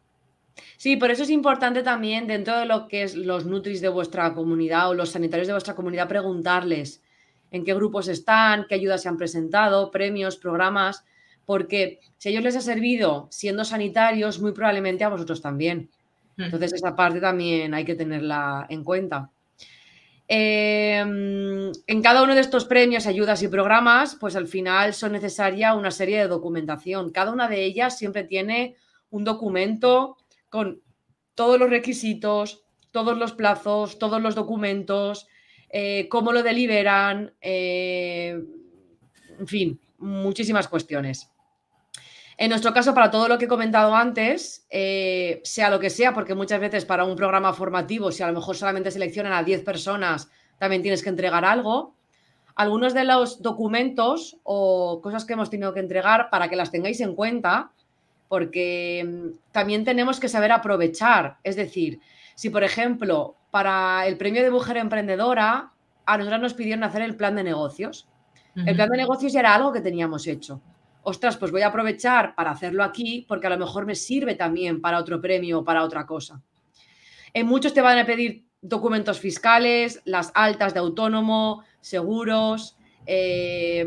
[0.76, 4.32] Sí, por eso es importante también dentro de lo que es los nutris de vuestra
[4.34, 7.02] comunidad o los sanitarios de vuestra comunidad preguntarles
[7.50, 11.04] en qué grupos están, qué ayudas se han presentado, premios, programas,
[11.46, 15.90] porque si a ellos les ha servido siendo sanitarios, muy probablemente a vosotros también.
[16.36, 16.44] Hmm.
[16.44, 19.30] Entonces esa parte también hay que tenerla en cuenta.
[20.28, 25.74] Em, en cada uno de estos premios, ayudas y programas, pues al final son necesaria
[25.74, 27.10] una serie de documentación.
[27.10, 28.76] Cada una de ellas siempre tiene
[29.10, 30.16] un documento
[30.48, 30.80] con
[31.34, 35.26] todos los requisitos, todos los plazos, todos los documentos,
[35.68, 38.38] eh, cómo lo deliberan, eh,
[39.38, 41.31] en fin, muchísimas cuestiones.
[42.36, 46.14] En nuestro caso, para todo lo que he comentado antes, eh, sea lo que sea,
[46.14, 49.62] porque muchas veces para un programa formativo, si a lo mejor solamente seleccionan a 10
[49.62, 51.94] personas, también tienes que entregar algo.
[52.54, 57.00] Algunos de los documentos o cosas que hemos tenido que entregar para que las tengáis
[57.00, 57.70] en cuenta
[58.32, 61.36] porque mm, también tenemos que saber aprovechar.
[61.44, 62.00] Es decir,
[62.34, 65.70] si por ejemplo para el premio de mujer emprendedora,
[66.06, 68.08] a nosotros nos pidieron hacer el plan de negocios.
[68.56, 70.62] El plan de negocios ya era algo que teníamos hecho.
[71.02, 74.80] Ostras, pues voy a aprovechar para hacerlo aquí porque a lo mejor me sirve también
[74.80, 76.40] para otro premio o para otra cosa.
[77.34, 83.84] En muchos te van a pedir documentos fiscales, las altas de autónomo, seguros, eh,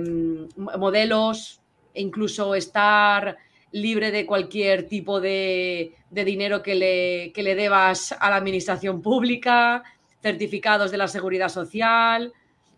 [0.57, 1.61] modelos,
[1.93, 3.37] e incluso estar
[3.71, 9.83] libre de cualquier tipo de, dinero que le, le debas a la administración pública,
[10.21, 12.33] certificados de la seguridad social,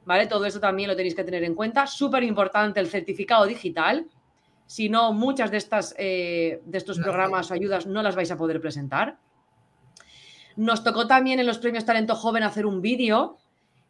[0.05, 0.27] ¿vale?
[0.27, 1.87] Todo eso también lo tenéis que tener en cuenta.
[1.87, 4.05] Súper importante el certificado digital.
[4.67, 8.37] Si no, muchas de, estas, eh, de estos programas o ayudas no las vais a
[8.37, 9.17] poder presentar.
[10.57, 13.37] Nos tocó también en los premios Talento Joven hacer un vídeo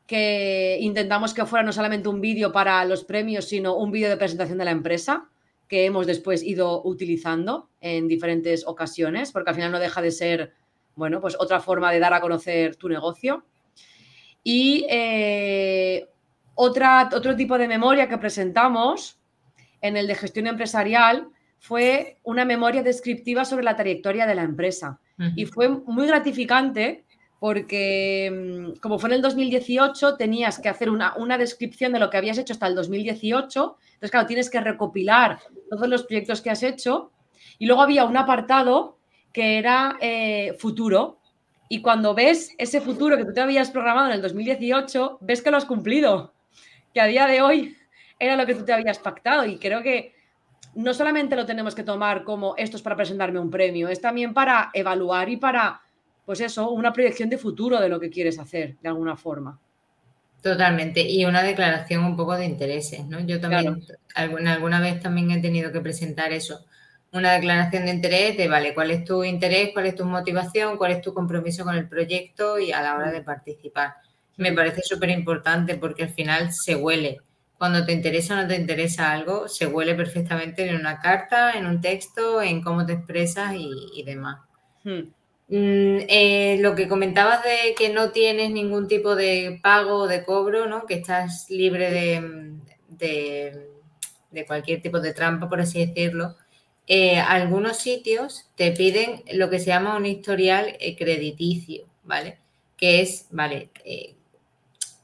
[0.06, 4.18] que intentamos que fuera no solamente un vídeo para los premios, sino un vídeo de
[4.18, 5.30] presentación de la empresa
[5.68, 10.54] que hemos después ido utilizando en diferentes ocasiones, porque al final no deja de ser,
[10.96, 13.46] bueno, pues otra forma de dar a conocer tu negocio.
[14.44, 16.08] Y eh,
[16.56, 19.20] otra, otro tipo de memoria que presentamos
[19.82, 21.28] en el de gestión empresarial
[21.60, 25.00] fue una memoria descriptiva sobre la trayectoria de la empresa.
[25.36, 27.04] Y fue muy gratificante
[27.40, 32.10] porque mm, como fue en el 2018, tenías que hacer una, una, descripción de lo
[32.10, 33.78] que habías hecho hasta el 2018.
[33.86, 37.12] Entonces, claro, tienes que recopilar todos los proyectos que has hecho.
[37.60, 38.98] Y luego había un apartado
[39.34, 41.20] que era eh, futuro.
[41.70, 45.52] Y cuando ves ese futuro que tú te habías programado en el 2018, ves que
[45.52, 46.34] lo has cumplido.
[46.94, 47.76] Que a día de hoy
[48.20, 49.46] era lo que tú te habías pactado.
[49.46, 50.16] Y creo que
[50.76, 54.34] no solamente lo tenemos que tomar como esto es para presentarme un premio, es también
[54.34, 55.82] para evaluar y para
[56.28, 59.58] pues eso, una proyección de futuro de lo que quieres hacer, de alguna forma.
[60.42, 63.22] Totalmente, y una declaración un poco de intereses, ¿no?
[63.22, 63.82] Yo también
[64.14, 66.66] alguna, alguna vez también he tenido que presentar eso,
[67.14, 70.92] una declaración de interés de, vale, cuál es tu interés, cuál es tu motivación, cuál
[70.92, 73.96] es tu compromiso con el proyecto y a la hora de participar.
[74.36, 77.22] Me parece súper importante porque al final se huele.
[77.58, 81.66] Cuando te interesa o no te interesa algo, se huele perfectamente en una carta, en
[81.66, 84.40] un texto, en cómo te expresas y, demás.
[84.84, 85.10] Hmm.
[85.50, 90.26] Mm, eh, lo que comentabas de que no tienes ningún tipo de pago o de
[90.26, 90.86] cobro, ¿no?
[90.86, 92.52] que estás libre de,
[94.32, 96.36] de, cualquier tipo de trampa, por así decirlo.
[96.86, 102.40] Eh, algunos sitios te piden lo que se llama un historial eh, crediticio, ¿vale?
[102.78, 103.70] Que es, vale,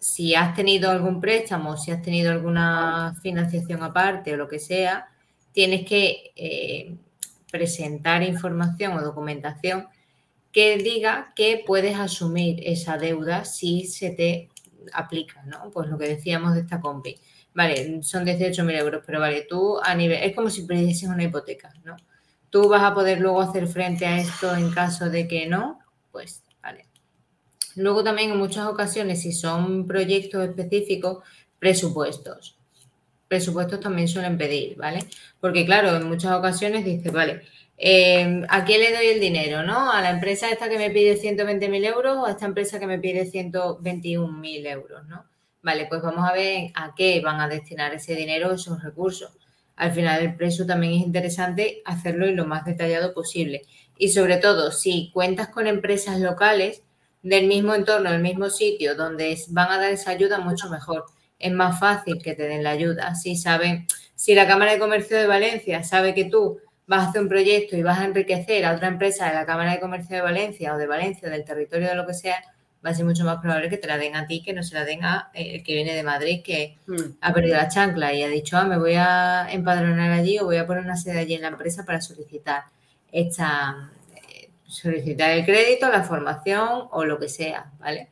[0.03, 5.07] si has tenido algún préstamo, si has tenido alguna financiación aparte o lo que sea,
[5.53, 6.97] tienes que
[7.49, 9.87] presentar información o documentación
[10.51, 14.49] que diga que puedes asumir esa deuda si se te
[14.91, 15.71] aplica, ¿no?
[15.71, 17.15] Pues lo que decíamos de esta compi.
[17.53, 21.71] Vale, son 18.000 euros, pero vale, tú a nivel, es como si pidieses una hipoteca,
[21.85, 21.95] ¿no?
[22.49, 25.79] Tú vas a poder luego hacer frente a esto en caso de que no,
[26.11, 26.42] pues.
[27.75, 31.23] Luego también en muchas ocasiones, si son proyectos específicos,
[31.59, 32.57] presupuestos.
[33.27, 34.99] presupuestos también suelen pedir, ¿vale?
[35.39, 37.41] Porque claro, en muchas ocasiones dices, vale,
[37.77, 39.91] eh, ¿a quién le doy el dinero, no?
[39.91, 42.99] ¿A la empresa esta que me pide 120.000 euros o a esta empresa que me
[42.99, 45.25] pide 121.000 euros, no?
[45.63, 49.31] Vale, pues vamos a ver a qué van a destinar ese dinero, esos recursos.
[49.75, 53.63] Al final el precio también es interesante hacerlo lo más detallado posible.
[53.97, 56.83] Y sobre todo, si cuentas con empresas locales
[57.23, 61.05] del mismo entorno, del mismo sitio, donde van a dar esa ayuda, mucho mejor.
[61.39, 63.15] Es más fácil que te den la ayuda.
[63.15, 67.21] Si saben, si la Cámara de Comercio de Valencia sabe que tú vas a hacer
[67.21, 70.21] un proyecto y vas a enriquecer a otra empresa de la Cámara de Comercio de
[70.21, 72.43] Valencia o de Valencia, del territorio de lo que sea,
[72.85, 74.75] va a ser mucho más probable que te la den a ti que no se
[74.75, 77.17] la den a eh, el que viene de Madrid que hmm.
[77.21, 80.57] ha perdido la chancla y ha dicho, ah, me voy a empadronar allí o voy
[80.57, 82.63] a poner una sede allí en la empresa para solicitar
[83.11, 83.89] esta,
[84.73, 88.09] solicitar el crédito, la formación o lo que sea, ¿vale?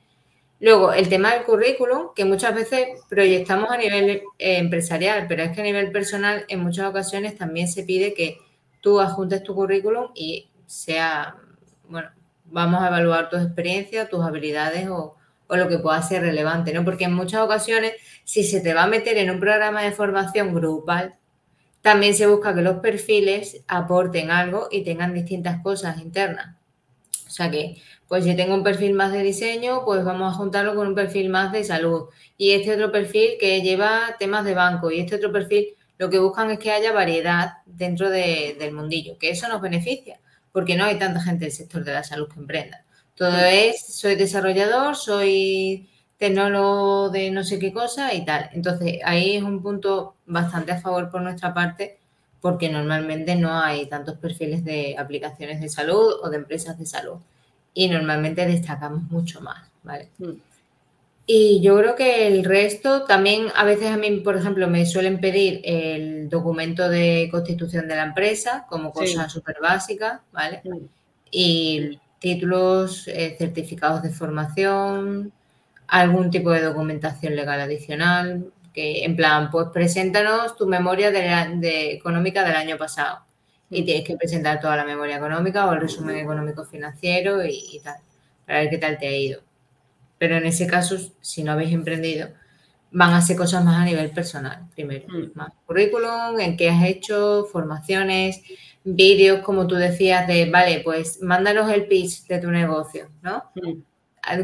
[0.60, 5.62] Luego, el tema del currículum, que muchas veces proyectamos a nivel empresarial, pero es que
[5.62, 8.38] a nivel personal en muchas ocasiones también se pide que
[8.80, 11.36] tú adjuntes tu currículum y sea,
[11.90, 12.10] bueno,
[12.46, 15.18] vamos a evaluar tus experiencias, tus habilidades o,
[15.50, 16.86] lo que pueda ser relevante, ¿no?
[16.86, 17.94] Porque en muchas ocasiones,
[18.24, 21.16] si se te va a meter en un programa de formación grupal,
[21.82, 26.56] también se busca que los perfiles aporten algo y tengan distintas cosas internas.
[27.28, 30.76] O sea que, pues si tengo un perfil más de diseño, pues vamos a juntarlo
[30.76, 32.10] con un perfil más de salud.
[32.38, 36.20] Y este otro perfil que lleva temas de banco y este otro perfil, lo que
[36.20, 40.20] buscan es que haya variedad dentro del mundillo, que eso nos beneficia
[40.52, 42.86] porque no hay tanta gente del sector de la salud que emprenda.
[43.16, 45.90] Todo es, soy desarrollador, soy
[46.22, 48.48] tecnólogo de no sé qué cosa y tal.
[48.54, 51.98] Entonces, ahí es un punto bastante a favor por nuestra parte,
[52.40, 57.16] porque normalmente no hay tantos perfiles de aplicaciones de salud o de empresas de salud.
[57.74, 60.10] Y normalmente destacamos mucho más, ¿vale?
[60.20, 60.34] Mm.
[61.26, 65.20] Y yo creo que el resto también a veces a mí, por ejemplo, me suelen
[65.20, 70.62] pedir el documento de constitución de la empresa como cosa súper básica, ¿vale?
[71.32, 75.32] Y títulos, eh, certificados de formación,
[76.00, 82.44] algún tipo de documentación legal adicional, que en plan, pues preséntanos tu memoria de, económica
[82.44, 83.20] del año pasado.
[83.70, 87.80] Y tienes que presentar toda la memoria económica o el resumen económico financiero y, y
[87.80, 87.98] tal,
[88.46, 89.42] para ver qué tal te ha ido
[90.22, 92.30] pero en ese caso, si no habéis emprendido,
[92.92, 95.08] van a ser cosas más a nivel personal, primero.
[95.08, 95.32] Mm.
[95.34, 98.44] Más currículum, en qué has hecho, formaciones,
[98.84, 103.46] vídeos, como tú decías, de, vale, pues mándanos el pitch de tu negocio, ¿no?
[103.56, 103.82] Mm.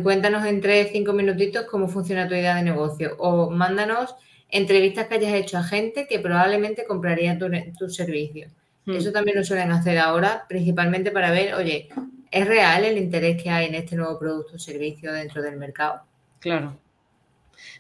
[0.04, 3.16] Cuéntanos en tres, cinco minutitos cómo funciona tu idea de negocio.
[3.20, 4.16] O mándanos
[4.50, 8.48] entrevistas que hayas hecho a gente que probablemente compraría tu, tu servicio.
[8.86, 8.94] Mm.
[8.96, 11.90] Eso también lo suelen hacer ahora, principalmente para ver, oye,
[12.32, 16.02] ¿Es real el interés que hay en este nuevo producto o servicio dentro del mercado?
[16.40, 16.78] Claro.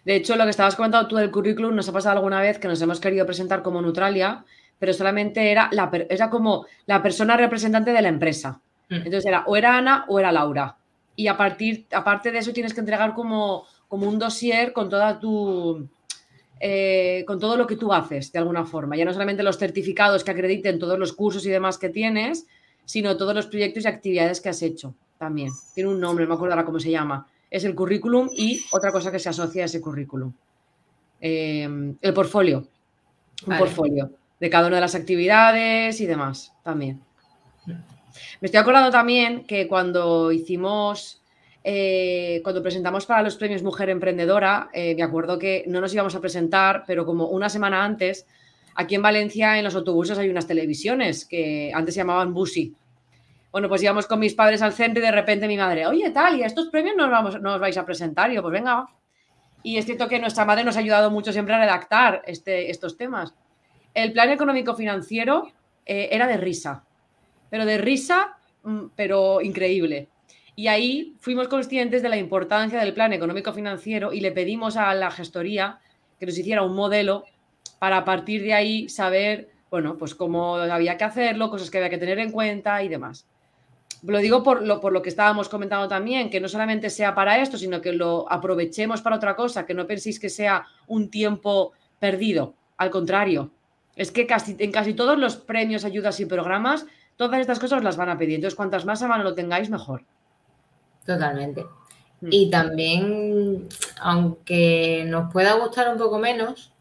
[0.05, 2.67] De hecho, lo que estabas comentando tú del currículum, nos ha pasado alguna vez que
[2.67, 4.45] nos hemos querido presentar como Neutralia,
[4.79, 8.59] pero solamente era, la, era como la persona representante de la empresa.
[8.89, 8.95] Mm.
[8.95, 10.75] Entonces era o era Ana o era Laura.
[11.17, 15.19] Y a partir, aparte de eso tienes que entregar como, como un dossier con toda
[15.19, 15.89] tu,
[16.59, 18.95] eh, con todo lo que tú haces, de alguna forma.
[18.95, 22.45] Ya no solamente los certificados que acrediten todos los cursos y demás que tienes,
[22.85, 25.51] sino todos los proyectos y actividades que has hecho también.
[25.73, 27.27] Tiene un nombre, no me acuerdo ahora cómo se llama.
[27.49, 30.31] Es el currículum y otra cosa que se asocia a ese currículum.
[31.19, 32.67] Eh, el portfolio.
[33.45, 37.01] Un portfolio de cada una de las actividades y demás también.
[38.41, 41.21] Me estoy acordando también que cuando hicimos,
[41.63, 46.15] eh, cuando presentamos para los premios Mujer Emprendedora, eh, me acuerdo que no nos íbamos
[46.15, 48.25] a presentar, pero como una semana antes
[48.79, 52.75] Aquí en Valencia, en los autobuses, hay unas televisiones que antes se llamaban Busi.
[53.51, 56.37] Bueno, pues íbamos con mis padres al centro y de repente mi madre, oye, tal,
[56.37, 58.29] y estos premios no, vamos, vais a presentar.
[58.29, 58.85] Y yo, pues venga.
[59.63, 62.97] Y es cierto que nuestra madre nos ha ayudado mucho siempre a redactar este, estos
[62.97, 63.33] temas.
[63.95, 65.51] El plan económico financiero
[65.83, 66.83] eh, era de risa,
[67.49, 70.07] pero de risa, mm, pero increíble.
[70.55, 74.93] Y ahí fuimos conscientes de la importancia del plan económico financiero y le pedimos a
[74.95, 75.79] la gestoría
[76.19, 77.25] que nos hiciera un modelo
[77.79, 81.91] para a partir de ahí saber, bueno, pues cómo había que hacerlo, cosas que había
[81.91, 83.27] que tener en cuenta y demás.
[84.03, 87.81] Lo digo por lo, que estábamos comentando también, que no solamente sea para esto, sino
[87.81, 92.55] que lo aprovechemos para otra cosa, que no penséis que sea un tiempo perdido.
[92.77, 93.51] Al contrario,
[93.95, 94.27] es que
[94.59, 96.85] en casi todos los premios, ayudas y programas,
[97.17, 98.35] todas estas cosas las van a pedir.
[98.35, 100.03] Entonces, cuantas más a mano lo tengáis, mejor.
[101.05, 101.65] Totalmente.
[102.21, 102.29] Mm.
[102.31, 103.67] Y también,
[103.99, 106.71] aunque nos pueda gustar un poco menos,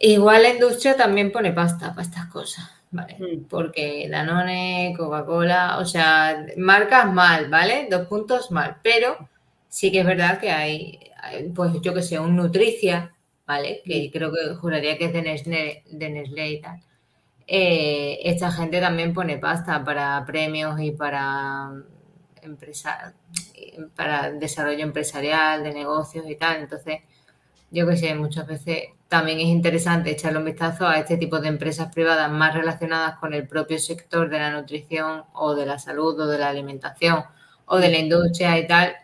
[0.00, 3.16] Igual la industria también pone pasta para estas cosas, ¿vale?
[3.18, 3.44] Mm.
[3.44, 7.86] Porque Danone, Coca-Cola, o sea, marcas mal, ¿vale?
[7.90, 9.28] Dos puntos mal, pero
[9.68, 10.98] sí que es verdad que hay,
[11.54, 13.14] pues yo que sé, un Nutricia,
[13.46, 13.82] ¿vale?
[13.84, 16.80] Que creo que juraría que es de Nestlé, de y tal.
[17.46, 21.72] Eh, esta gente también pone pasta para premios y para
[22.42, 23.14] empresa,
[23.96, 26.62] para desarrollo empresarial, de negocios y tal.
[26.62, 27.00] Entonces,
[27.70, 31.48] yo que sé, muchas veces también es interesante echarle un vistazo a este tipo de
[31.48, 36.18] empresas privadas más relacionadas con el propio sector de la nutrición o de la salud
[36.20, 37.24] o de la alimentación
[37.66, 38.94] o de la industria y tal,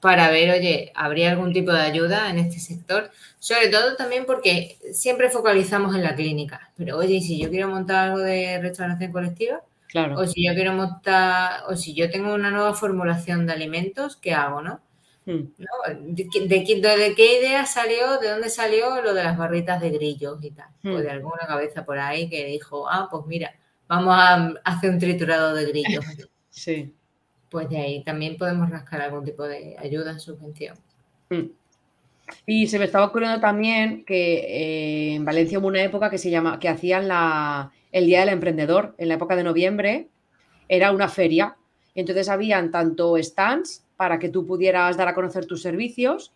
[0.00, 3.10] para ver, oye, ¿habría algún tipo de ayuda en este sector?
[3.38, 8.08] Sobre todo también porque siempre focalizamos en la clínica, pero oye, si yo quiero montar
[8.08, 10.18] algo de restauración colectiva, claro.
[10.18, 14.34] o si yo quiero montar, o si yo tengo una nueva formulación de alimentos, ¿qué
[14.34, 14.80] hago, no?
[15.26, 15.48] Hmm.
[15.98, 16.64] ¿De,
[17.14, 20.68] qué idea salió, de dónde salió lo de las barritas de grillos y tal?
[20.84, 21.02] O hmm.
[21.02, 23.54] de alguna cabeza por ahí que dijo, ah, pues mira,
[23.88, 26.04] vamos a hacer un triturado de grillos.
[26.50, 26.94] sí
[27.50, 30.76] pues de ahí también podemos rascar algún tipo de ayuda, subvención.
[31.30, 31.50] Hmm.
[32.46, 36.30] Y se me estaba ocurriendo también que eh, en Valencia hubo una época que se
[36.30, 40.08] llama, que hacían la, el Día del Emprendedor, en la época de noviembre,
[40.68, 41.56] era una feria.
[41.94, 46.32] Entonces habían tanto stands para que tú pudieras dar a conocer tus servicios,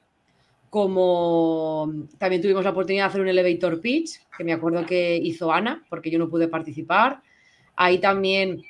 [0.70, 5.52] como también tuvimos la oportunidad de hacer un elevator pitch, que me acuerdo que hizo
[5.52, 7.20] Ana, porque yo no pude participar.
[7.76, 8.62] Ahí también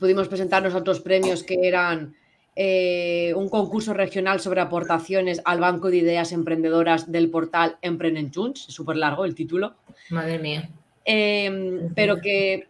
[0.00, 2.14] pudimos presentarnos otros premios que eran
[2.56, 8.62] eh, un concurso regional sobre aportaciones al Banco de Ideas Emprendedoras del portal Emprenden Junts,
[8.62, 9.74] súper largo el título.
[10.08, 10.68] Madre mía.
[11.04, 12.66] Em, pero que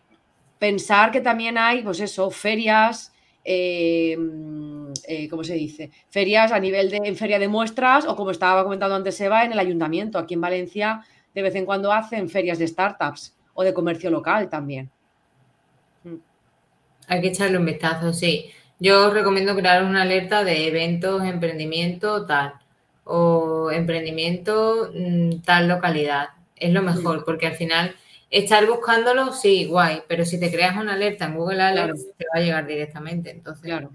[0.59, 3.13] pensar que también hay, pues eso, ferias,
[3.45, 5.91] em, eh, ¿cómo se dice?
[6.11, 9.53] Ferias a nivel de en feria de muestras o como estaba comentando antes Eva, en
[9.53, 10.19] el ayuntamiento.
[10.19, 11.05] Aquí en Valencia
[11.35, 14.91] de vez en cuando hacen ferias de startups o de comercio local también.
[17.11, 18.53] Hay que echarle un vistazo, sí.
[18.79, 22.55] Yo os recomiendo crear una alerta de eventos, emprendimiento, tal,
[23.03, 26.29] o emprendimiento, mm, tal localidad.
[26.55, 27.97] Es lo mejor, porque al final
[28.31, 32.41] estar buscándolo, sí, guay, pero si te creas una alerta en Google Alerts, te va
[32.41, 33.31] a llegar directamente.
[33.33, 33.91] Entonces, claro.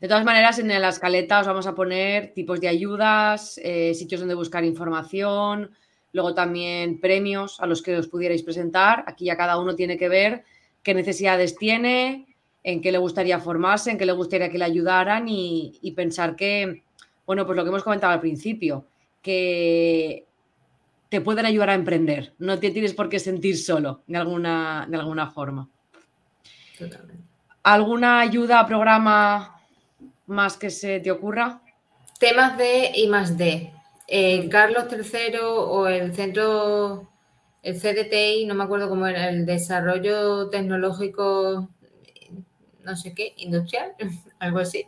[0.00, 4.20] De todas maneras, en la escaleta os vamos a poner tipos de ayudas, eh, sitios
[4.20, 5.70] donde buscar información,
[6.12, 9.04] luego también premios a los que os pudierais presentar.
[9.06, 10.44] Aquí ya cada uno tiene que ver
[10.82, 12.24] qué necesidades tiene,
[12.68, 16.82] en qué le gustaría formarse, en qué le gustaría que le ayudaran y, pensar que,
[17.26, 18.84] bueno, pues lo que hemos comentado al principio,
[19.22, 20.26] que
[21.08, 24.98] te pueden ayudar a emprender, no te tienes por qué sentir solo de alguna, de
[24.98, 25.66] alguna forma.
[26.78, 27.24] Totalmente.
[27.62, 29.62] ¿Alguna ayuda, programa
[30.26, 31.62] más que se te ocurra?
[32.20, 33.72] Temas de y más de.
[34.06, 37.08] Eh, Carlos III o el centro,
[37.62, 41.70] el CDTI, no me acuerdo cómo era, el desarrollo tecnológico
[42.88, 43.92] no sé qué, industrial,
[44.38, 44.86] algo así.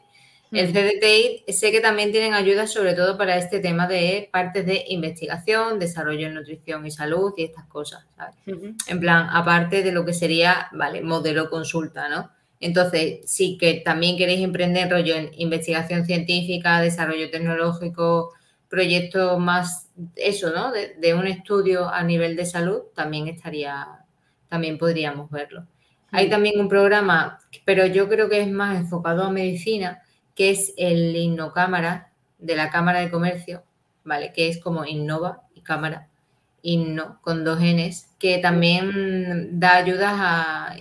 [0.53, 4.85] El CDTI sé que también tienen ayuda sobre todo para este tema de partes de
[4.89, 8.35] investigación, desarrollo en nutrición y salud y estas cosas, ¿sabes?
[8.89, 12.31] En plan, aparte de lo que sería, vale, modelo consulta, ¿no?
[12.59, 18.33] Entonces, sí que también queréis emprender rollo en investigación científica, desarrollo tecnológico,
[18.69, 20.73] proyectos más, eso, ¿no?
[20.73, 23.87] De, de un estudio a nivel de salud, también estaría,
[24.49, 25.65] también podríamos verlo.
[26.13, 30.03] Hay también un programa, pero yo creo que es más enfocado a medicina,
[30.35, 33.63] que es el Innocámara de la Cámara de Comercio,
[34.05, 34.33] ¿vale?
[34.33, 36.09] Que es como Innova y Cámara,
[36.63, 40.77] Inno, con dos Ns, que también da ayudas a,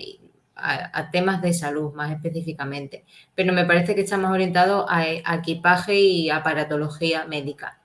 [1.12, 3.06] temas de salud más específicamente.
[3.36, 7.80] Pero me parece que está más orientado a, equipaje y aparatología médica.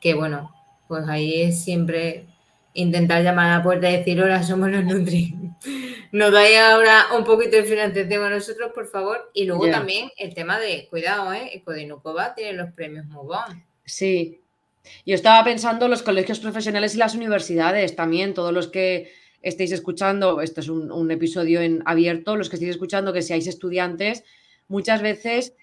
[0.00, 0.52] Que bueno,
[0.88, 2.26] pues ahí es siempre
[2.74, 5.34] intentar llamar a la puerta y decir, hola, somos los Nutri.
[6.12, 9.30] Nos dais ahora un poquito de financiación a nosotros, por favor.
[9.32, 11.50] Y luego también el tema de, cuidado, ¿eh?
[11.54, 13.34] Ecodinucova tiene los premios muy
[13.84, 14.40] Sí.
[15.06, 20.40] Yo estaba pensando los colegios profesionales y las universidades también, todos los que estéis escuchando,
[20.40, 24.24] este es un, un episodio en abierto, los que estéis escuchando que seáis estudiantes,
[24.68, 25.54] muchas veces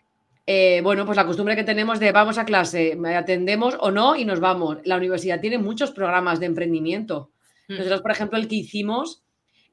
[0.52, 4.26] eh, bueno, pues la costumbre que tenemos de vamos a clase, atendemos o no y
[4.26, 4.80] nos vamos.
[4.84, 7.30] La universidad tiene muchos programas de emprendimiento.
[7.68, 7.76] Mm.
[7.76, 9.22] Nosotros, por ejemplo, el que hicimos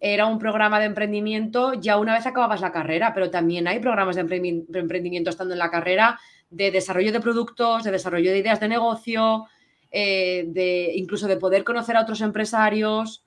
[0.01, 4.17] era un programa de emprendimiento ya una vez acababas la carrera, pero también hay programas
[4.17, 6.21] de emprendimiento estando en la carrera
[6.51, 9.47] de desarrollo de productos, de desarrollo de ideas de negocio,
[9.91, 13.25] eh, de incluso de poder conocer a otros empresarios,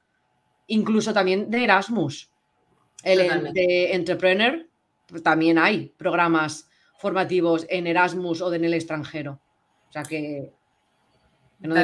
[0.67, 2.29] incluso también de Erasmus.
[3.03, 4.67] El de Entrepreneur,
[5.07, 6.68] pues también hay programas
[6.99, 9.39] formativos en Erasmus o en el extranjero.
[9.89, 10.51] O sea que...
[11.59, 11.75] No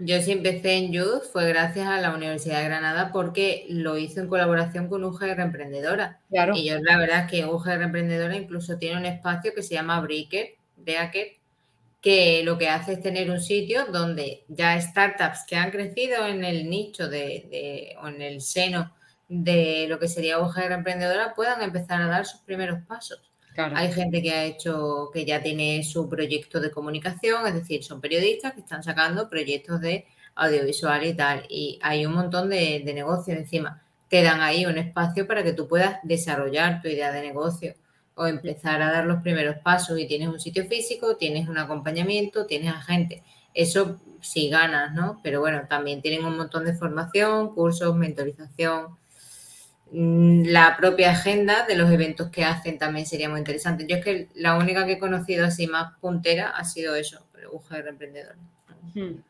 [0.00, 4.20] yo sí empecé en Youth fue gracias a la Universidad de Granada porque lo hizo
[4.20, 6.20] en colaboración con UGR Emprendedora.
[6.30, 6.54] Claro.
[6.54, 10.00] Y yo la verdad es que UGR Emprendedora incluso tiene un espacio que se llama
[10.00, 11.38] Breaker, Breaker
[12.00, 16.44] que lo que hace es tener un sitio donde ya startups que han crecido en
[16.44, 18.94] el nicho de, o en el seno
[19.28, 23.20] de lo que sería mujer emprendedora puedan empezar a dar sus primeros pasos.
[23.56, 28.00] Hay gente que ha hecho, que ya tiene su proyecto de comunicación, es decir, son
[28.00, 30.06] periodistas que están sacando proyectos de
[30.36, 33.82] audiovisual y tal, y hay un montón de, de negocios encima.
[34.08, 37.74] Te dan ahí un espacio para que tú puedas desarrollar tu idea de negocio
[38.14, 42.46] o empezar a dar los primeros pasos y tienes un sitio físico, tienes un acompañamiento,
[42.46, 43.22] tienes a gente.
[43.54, 45.20] Eso sí ganas, ¿no?
[45.22, 48.96] Pero bueno, también tienen un montón de formación, cursos, mentorización.
[49.90, 53.86] Mm, la propia agenda de los eventos que hacen también sería muy interesante.
[53.88, 57.88] Yo es que la única que he conocido así más puntera ha sido eso, UGR
[57.88, 58.36] Emprendedor.
[58.94, 59.22] Hmm.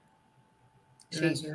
[1.11, 1.49] Sí.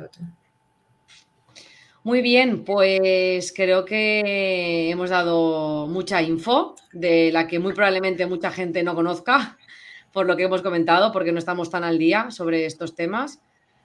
[2.02, 8.50] Muy bien, pues creo que hemos dado mucha info de la que muy probablemente mucha
[8.50, 9.56] gente no conozca,
[10.12, 13.40] por lo que hemos comentado, porque no estamos tan al día sobre estos temas.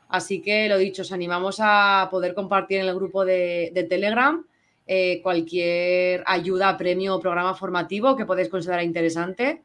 [0.09, 4.43] Así que lo dicho, os animamos a poder compartir en el grupo de, Telegram
[4.91, 9.61] eh, cualquier ayuda, premio o programa formativo que podéis considerar interesante.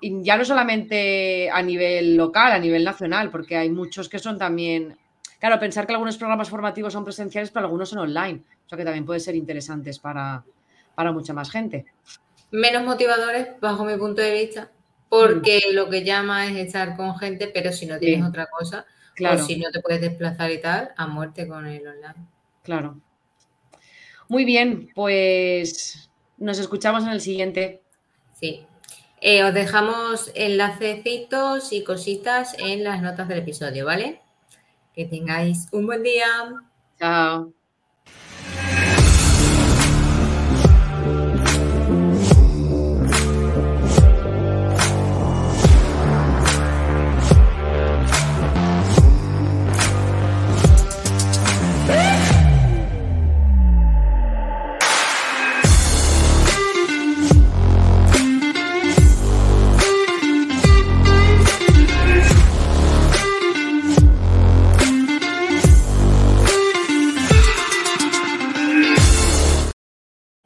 [0.00, 4.38] Y ya no solamente a nivel local, a nivel nacional, porque hay muchos que son
[4.38, 4.94] también
[5.38, 8.42] Claro, pensar que algunos programas formativos son presenciales, pero algunos son online.
[8.66, 10.44] O sea que también pueden ser interesantes para,
[11.12, 11.86] mucha más gente.
[12.50, 14.70] Menos motivadores, bajo mi punto de vista,
[15.08, 15.74] porque mm.
[15.74, 18.84] lo que llama es estar con gente, pero si no tienes otra cosa,
[19.14, 19.42] claro.
[19.42, 22.26] o si no te puedes desplazar y tal, a muerte con el online.
[22.64, 22.96] Claro.
[24.28, 27.82] Muy bien, pues nos escuchamos en el siguiente.
[28.34, 28.66] Sí.
[29.20, 34.20] Eh, os dejamos enlacecitos y cositas en las notas del episodio, ¿vale?
[34.94, 36.26] Que tengáis un buen día.
[36.98, 37.57] Chao.